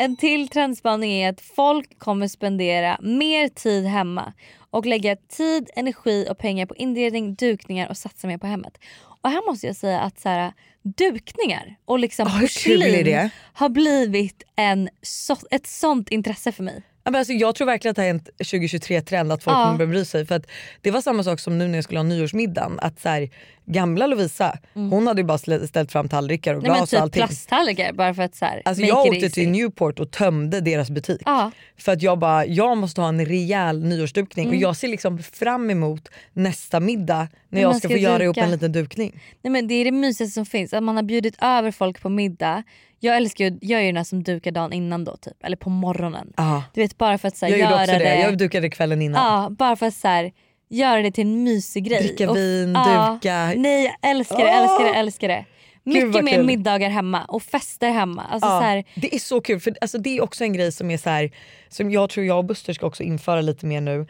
En 0.00 0.16
till 0.16 0.48
trendspaning 0.48 1.12
är 1.12 1.28
att 1.30 1.40
folk 1.40 1.98
kommer 1.98 2.28
spendera 2.28 2.98
mer 3.00 3.48
tid 3.48 3.84
hemma 3.84 4.32
och 4.70 4.86
lägga 4.86 5.16
tid, 5.16 5.70
energi 5.76 6.26
och 6.30 6.38
pengar 6.38 6.66
på 6.66 6.76
inredning, 6.76 7.34
dukningar 7.34 7.88
och 7.88 7.96
satsa 7.96 8.26
mer 8.26 8.38
på 8.38 8.46
hemmet. 8.46 8.78
Och 9.22 9.30
här 9.30 9.50
måste 9.50 9.66
jag 9.66 9.76
säga 9.76 10.00
att 10.00 10.20
så 10.20 10.28
här, 10.28 10.52
dukningar 10.82 11.76
och 11.84 11.98
liksom 11.98 12.26
är 12.26 12.40
porslin 12.40 13.30
har 13.52 13.68
blivit 13.68 14.42
en 14.56 14.88
så, 15.02 15.36
ett 15.50 15.66
sånt 15.66 16.08
intresse 16.08 16.52
för 16.52 16.62
mig. 16.62 16.82
Ja, 17.04 17.10
men 17.10 17.18
alltså, 17.18 17.32
jag 17.32 17.54
tror 17.54 17.66
verkligen 17.66 17.90
att 17.90 17.96
det 17.96 18.02
här 18.02 18.08
är 18.08 18.14
en 18.14 18.20
2023-trend 18.20 19.32
att 19.32 19.44
folk 19.44 19.56
Ja. 19.56 19.64
kommer 19.64 19.78
börja 19.78 19.90
bry 19.90 20.04
sig. 20.04 20.26
För 20.26 20.34
att 20.34 20.46
det 20.80 20.90
var 20.90 21.00
samma 21.00 21.22
sak 21.24 21.40
som 21.40 21.58
nu 21.58 21.68
när 21.68 21.74
jag 21.78 21.84
skulle 21.84 21.98
ha 21.98 22.04
nyårsmiddagen. 22.04 22.78
Att 22.80 23.00
så 23.00 23.08
här, 23.08 23.30
gamla 23.72 24.06
Lovisa 24.06 24.58
hon 24.74 25.06
hade 25.06 25.20
ju 25.20 25.26
bara 25.26 25.38
ställt 25.66 25.92
fram 25.92 26.08
tallrikar 26.08 26.54
och 26.54 26.60
Mm. 26.64 26.72
Nej, 26.72 26.80
men 26.80 26.86
glas 26.86 26.92
och 26.92 26.96
typ 26.96 27.02
allting. 27.02 27.20
plasttallrikar 27.26 27.92
bara 27.92 28.14
för 28.14 28.22
att 28.22 28.34
så 28.34 28.44
här, 28.44 28.62
Alltså 28.64 28.84
jag 28.84 29.06
åkte 29.06 29.30
till 29.30 29.48
Newport 29.50 30.00
och 30.00 30.10
tömde 30.10 30.60
deras 30.60 30.90
butik. 30.90 31.20
Ja. 31.24 31.50
För 31.78 31.92
att 31.92 32.02
jag 32.02 32.18
bara, 32.18 32.46
jag 32.46 32.76
måste 32.78 33.00
ha 33.00 33.08
en 33.08 33.26
rejäl 33.26 33.82
nyårsdukning 33.84 34.46
Mm. 34.46 34.56
och 34.56 34.62
jag 34.62 34.76
ser 34.76 34.88
liksom 34.88 35.18
fram 35.18 35.70
emot 35.70 36.08
nästa 36.32 36.80
middag 36.80 37.28
när 37.48 37.60
jag 37.62 37.72
ska, 37.76 37.78
ska 37.78 37.88
få 37.88 37.96
göra 37.96 38.22
ihop 38.24 38.34
duka. 38.36 38.44
en 38.44 38.50
liten 38.50 38.72
dukning. 38.72 39.20
Nej, 39.42 39.50
men 39.50 39.68
det 39.68 39.74
är 39.74 39.84
det 39.84 39.92
mysigaste 39.92 40.34
som 40.34 40.46
finns. 40.46 40.72
Att 40.72 40.82
man 40.82 40.96
har 40.96 41.02
bjudit 41.02 41.34
över 41.42 41.70
folk 41.70 42.02
på 42.02 42.08
middag. 42.08 42.62
Jag 43.02 43.16
älskar 43.16 43.44
ju, 43.44 43.58
jag 43.60 43.80
är 43.80 43.84
ju 43.84 43.88
den 43.88 43.96
här 43.96 44.04
som 44.04 44.22
dukar 44.22 44.50
dagen 44.50 44.72
innan 44.72 45.04
då 45.04 45.16
typ. 45.16 45.44
Eller 45.44 45.56
på 45.56 45.70
morgonen. 45.70 46.32
Ja. 46.36 46.64
Du 46.74 46.80
vet 46.80 46.98
bara 46.98 47.18
för 47.18 47.28
att 47.28 47.36
så 47.36 47.46
här, 47.46 47.52
Jag 47.52 47.70
göra 47.70 47.86
det, 47.86 47.98
det. 47.98 48.20
jag 48.20 48.38
dukade 48.38 48.70
kvällen 48.70 49.02
innan. 49.02 49.42
Ja, 49.42 49.50
bara 49.50 49.76
för 49.76 49.86
att 49.86 49.94
så 49.94 50.08
här, 50.08 50.32
göra 50.70 51.02
det 51.02 51.10
till 51.10 51.26
en 51.26 51.44
mysig 51.44 51.84
grej. 51.84 52.02
Dricka 52.02 52.30
Och- 52.30 52.36
vin, 52.36 52.72
ja. 52.74 53.10
duka. 53.22 53.52
Nej 53.56 53.84
jag 53.84 54.10
älskar 54.10 54.36
det, 54.38 54.50
älskar 54.50 54.84
det, 54.84 54.94
älskar 54.98 55.28
det. 55.28 55.44
Mycket 55.84 56.24
mer 56.24 56.42
middagar 56.42 56.90
hemma 56.90 57.24
och 57.24 57.42
fester 57.42 57.90
hemma. 57.90 58.22
Alltså, 58.30 58.48
Ja, 58.48 58.58
så 58.60 58.64
här, 58.64 58.84
det 58.94 59.14
är 59.14 59.18
så 59.18 59.40
kul 59.40 59.60
för 59.60 59.74
alltså, 59.80 59.98
det 59.98 60.16
är 60.16 60.22
också 60.22 60.44
en 60.44 60.52
grej 60.52 60.72
som 60.72 60.90
är 60.90 60.96
så 60.98 61.10
här, 61.10 61.30
som 61.68 61.90
jag 61.90 62.10
tror 62.10 62.26
jag 62.26 62.38
och 62.38 62.44
Buster 62.44 62.72
ska 62.72 62.86
också 62.86 63.02
införa 63.02 63.40
lite 63.40 63.66
mer 63.66 63.80
nu. 63.80 64.06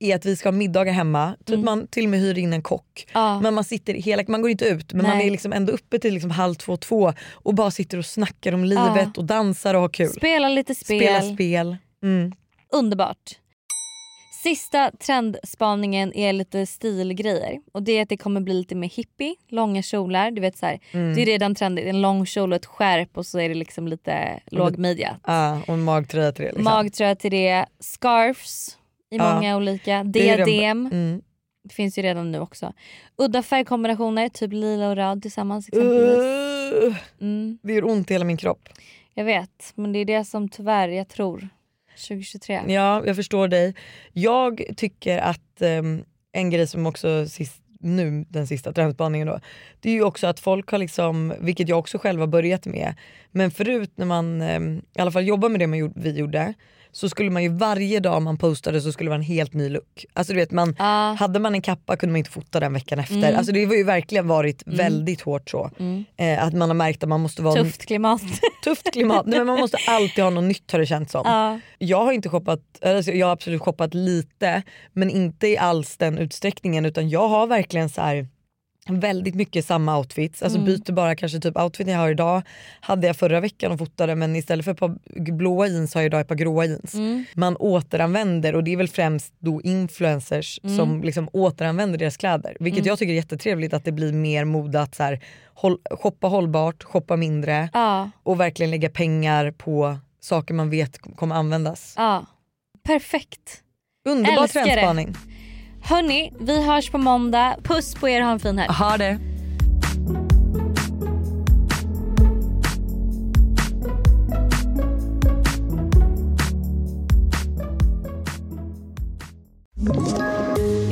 Är 0.00 0.14
att 0.16 0.24
vi 0.26 0.36
ska 0.36 0.46
ha 0.48 0.52
middagar 0.56 0.92
hemma, 0.92 1.34
typ 1.44 1.58
man 1.58 1.86
till 1.86 2.04
och 2.04 2.10
med 2.10 2.20
hyr 2.20 2.38
in 2.38 2.52
en 2.52 2.62
kock. 2.62 3.06
Mm. 3.14 3.24
Ja. 3.24 3.40
Men 3.40 3.54
man 3.54 3.64
sitter 3.64 3.94
hela, 3.94 4.22
man 4.28 4.42
går 4.42 4.50
inte 4.50 4.64
ut 4.64 4.92
men 4.92 5.06
man 5.06 5.16
Nej. 5.18 5.26
är 5.26 5.30
liksom 5.30 5.52
ändå 5.52 5.72
uppe 5.72 5.98
till 5.98 6.14
liksom 6.14 6.30
halv 6.30 6.54
två, 6.54 6.76
två 6.76 7.12
och 7.32 7.54
bara 7.54 7.70
sitter 7.70 7.98
och 7.98 8.06
snackar 8.06 8.52
om 8.52 8.64
livet 8.64 9.18
och 9.18 9.24
dansar 9.24 9.74
och 9.74 9.80
har 9.80 9.88
kul. 9.88 10.08
spela 10.08 10.48
lite 10.48 10.74
spel. 10.74 10.98
Spela 11.00 11.34
spel. 11.34 11.76
Mm. 12.02 12.32
Underbart. 12.72 13.32
Sista 14.42 14.90
trendspaningen 15.06 16.14
är 16.14 16.32
lite 16.32 16.66
stilgrejer. 16.66 17.60
Och 17.72 17.82
det 17.82 17.92
är 17.92 18.02
att 18.02 18.08
det 18.08 18.16
kommer 18.16 18.40
bli 18.40 18.54
lite 18.54 18.74
mer 18.74 18.88
hippie, 18.88 19.34
långa 19.48 19.82
kjolar. 19.82 20.30
Du 20.30 20.40
vet 20.40 20.56
så 20.58 20.66
här, 20.66 20.80
Mm. 20.92 21.14
Det 21.14 21.22
är 21.22 21.26
redan 21.26 21.54
trendigt, 21.54 21.86
en 21.86 22.00
lång 22.02 22.26
kjol 22.26 22.52
och 22.52 22.56
ett 22.56 22.66
skärp 22.66 23.16
och 23.18 23.26
så 23.26 23.38
är 23.40 23.48
det 23.48 23.54
liksom 23.54 23.88
lite 23.88 24.40
lågmidja. 24.46 25.16
Ja, 25.26 25.60
och 25.66 25.74
en 25.74 25.84
magtröja 25.84 26.32
till 26.32 26.44
det. 26.44 26.48
Liksom. 26.50 26.64
Magtröja 26.64 27.14
till 27.16 27.30
det, 27.30 27.66
scarfs 27.80 28.78
i 29.10 29.16
Ja. 29.16 29.34
många 29.34 29.56
olika, 29.56 30.04
Det 30.04 30.36
diadem. 30.36 30.86
Mm. 30.92 31.22
Det 31.64 31.74
finns 31.74 31.98
ju 31.98 32.02
redan 32.02 32.32
nu 32.32 32.40
också. 32.40 32.72
Udda 33.16 33.42
färgkombinationer, 33.42 34.28
typ 34.28 34.52
lila 34.52 34.88
och 34.90 34.96
röd 34.96 35.22
tillsammans 35.22 35.68
exempelvis. 35.68 36.18
Uh, 36.84 36.96
Mm, 37.20 37.58
det 37.62 37.72
gör 37.72 37.84
ont 37.84 38.10
i 38.10 38.14
hela 38.14 38.24
min 38.24 38.36
kropp. 38.36 38.68
jag 39.14 39.24
vet, 39.24 39.72
men 39.74 39.92
det 39.92 39.98
är 39.98 40.04
det 40.04 40.24
som 40.24 40.48
tyvärr 40.48 40.88
jag 40.88 41.08
tror 41.08 41.48
2023. 42.00 42.60
Ja, 42.66 43.02
jag 43.06 43.16
förstår 43.16 43.48
dig. 43.48 43.74
Jag 44.12 44.62
tycker 44.76 45.18
att 45.18 45.60
um, 45.60 46.04
en 46.32 46.50
grej 46.50 46.66
som 46.66 46.86
också 46.86 47.28
sist, 47.28 47.62
nu 47.80 48.24
den 48.28 48.46
sista 48.46 48.72
trendspaningen 48.72 49.26
då, 49.26 49.40
det 49.80 49.90
är 49.90 49.94
ju 49.94 50.02
också 50.02 50.26
att 50.26 50.40
folk 50.40 50.70
har 50.70 50.78
liksom, 50.78 51.34
vilket 51.40 51.68
jag 51.68 51.78
också 51.78 51.98
själv 51.98 52.20
har 52.20 52.26
börjat 52.26 52.66
med, 52.66 52.94
men 53.30 53.50
förut 53.50 53.92
när 53.94 54.06
man 54.06 54.42
um, 54.42 54.82
i 54.94 55.00
alla 55.00 55.12
fall 55.12 55.26
jobbar 55.26 55.48
med 55.48 55.60
det 55.60 55.66
man 55.66 55.78
gjorde, 55.78 56.00
vi 56.00 56.18
gjorde, 56.18 56.54
så 56.92 57.08
skulle 57.08 57.30
man 57.30 57.42
ju 57.42 57.48
varje 57.48 58.00
dag 58.00 58.22
man 58.22 58.36
postade 58.36 58.80
så 58.80 58.92
skulle 58.92 59.06
det 59.06 59.10
vara 59.10 59.18
en 59.18 59.22
helt 59.22 59.54
ny 59.54 59.68
look. 59.68 60.04
Alltså 60.12 60.32
du 60.32 60.38
vet 60.38 60.50
man, 60.50 60.74
Ah, 60.78 61.12
hade 61.14 61.38
man 61.38 61.54
en 61.54 61.62
kappa 61.62 61.96
kunde 61.96 62.12
man 62.12 62.16
inte 62.18 62.30
fota 62.30 62.60
den 62.60 62.72
veckan 62.72 62.98
efter. 62.98 63.16
Mm. 63.16 63.36
Alltså 63.36 63.52
det 63.52 63.64
har 63.64 63.74
ju 63.74 63.84
verkligen 63.84 64.28
varit 64.28 64.62
väldigt 64.66 65.20
hårt 65.20 65.50
så. 65.50 65.70
mm. 65.78 66.04
Eh, 66.16 66.44
att 66.44 66.54
man 66.54 66.68
har 66.70 66.74
märkt 66.74 67.02
att 67.02 67.08
man 67.08 67.20
måste 67.20 67.42
vara 67.42 67.62
Tufft 67.62 67.86
klimat. 67.86 68.22
tufft 68.64 68.92
klimat. 68.92 69.26
Nej, 69.26 69.38
men 69.38 69.46
man 69.46 69.60
måste 69.60 69.76
alltid 69.88 70.24
ha 70.24 70.30
något 70.30 70.44
nytt 70.44 70.72
har 70.72 70.78
det 70.78 70.86
känts 70.86 71.12
som. 71.12 71.22
Ja. 71.24 71.60
Jag 71.78 72.04
har 72.04 72.12
inte 72.12 72.28
shoppat, 72.28 72.60
alltså 72.82 73.12
jag 73.12 73.26
har 73.26 73.32
absolut 73.32 73.62
shoppat 73.62 73.94
lite 73.94 74.62
men 74.92 75.10
inte 75.10 75.46
i 75.48 75.58
alls 75.58 75.96
den 75.96 76.18
utsträckningen 76.18 76.84
utan 76.86 77.08
jag 77.08 77.28
har 77.28 77.46
verkligen 77.46 77.88
så 77.88 78.00
här 78.00 78.28
väldigt 78.88 79.34
mycket 79.34 79.64
samma 79.64 79.98
outfits. 79.98 80.42
Alltså 80.42 80.58
byter 80.60 80.92
bara 80.92 81.16
kanske 81.16 81.40
typ 81.40 81.56
outfiten 81.56 81.92
jag 81.92 82.00
har 82.00 82.10
idag 82.10 82.42
hade 82.80 83.06
jag 83.06 83.16
förra 83.16 83.40
veckan 83.40 83.72
och 83.72 83.78
fotade 83.78 84.14
men 84.14 84.36
istället 84.36 84.64
för 84.64 84.72
ett 84.72 84.78
par 84.78 84.98
blåa 85.32 85.66
jeans 85.66 85.94
har 85.94 86.00
jag 86.00 86.06
idag 86.06 86.20
ett 86.20 86.28
par 86.28 86.34
gråa 86.34 86.64
jeans. 86.64 86.94
Mm. 86.94 87.24
Man 87.34 87.56
återanvänder 87.56 88.54
och 88.54 88.64
det 88.64 88.72
är 88.72 88.76
väl 88.76 88.88
främst 88.88 89.34
då 89.38 89.60
influencers 89.62 90.60
som 90.76 91.02
liksom 91.02 91.28
återanvänder 91.32 91.98
deras 91.98 92.16
kläder. 92.16 92.56
Vilket 92.60 92.86
jag 92.86 92.98
tycker 92.98 93.12
är 93.12 93.16
jättetrevligt 93.16 93.74
att 93.74 93.84
det 93.84 93.92
blir 93.92 94.12
mer 94.12 94.44
mode 94.44 94.80
att 94.80 94.94
så 94.94 95.02
här, 95.02 95.20
håll, 95.54 95.78
shoppa 95.90 96.26
hållbart, 96.26 96.82
shoppa 96.82 97.16
mindre 97.16 97.68
Ja, 97.72 98.10
och 98.22 98.40
verkligen 98.40 98.70
lägga 98.70 98.90
pengar 98.90 99.50
på 99.50 99.98
saker 100.20 100.54
man 100.54 100.70
vet 100.70 100.98
kommer 101.16 101.34
användas. 101.34 101.94
ja. 101.96 102.26
Perfekt. 102.82 103.62
Underbar 104.08 104.42
Älskar 104.42 104.94
det. 104.96 105.14
Hörni, 105.88 106.32
vi 106.38 106.64
hörs 106.64 106.90
på 106.90 106.98
måndag. 106.98 107.56
Puss 107.64 107.94
på 107.94 108.08
er, 108.08 108.20
ha 108.20 108.30
en 108.30 108.40
fin 108.40 108.58
helg. 108.58 108.72
Ha 108.72 108.96
det. 108.96 109.18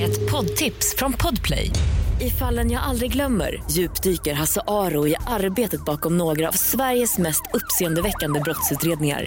Ett 0.00 0.30
poddtips 0.30 0.94
från 0.98 1.12
Podplay. 1.12 1.70
I 2.20 2.30
fallen 2.30 2.70
jag 2.70 2.82
aldrig 2.82 3.12
glömmer 3.12 3.62
djupdyker 3.70 4.34
Hasse 4.34 4.60
Aro 4.66 5.08
i 5.08 5.16
arbetet 5.26 5.84
bakom 5.84 6.16
några 6.18 6.48
av 6.48 6.52
Sveriges 6.52 7.18
mest 7.18 7.42
uppseendeväckande 7.52 8.40
brottsutredningar. 8.40 9.26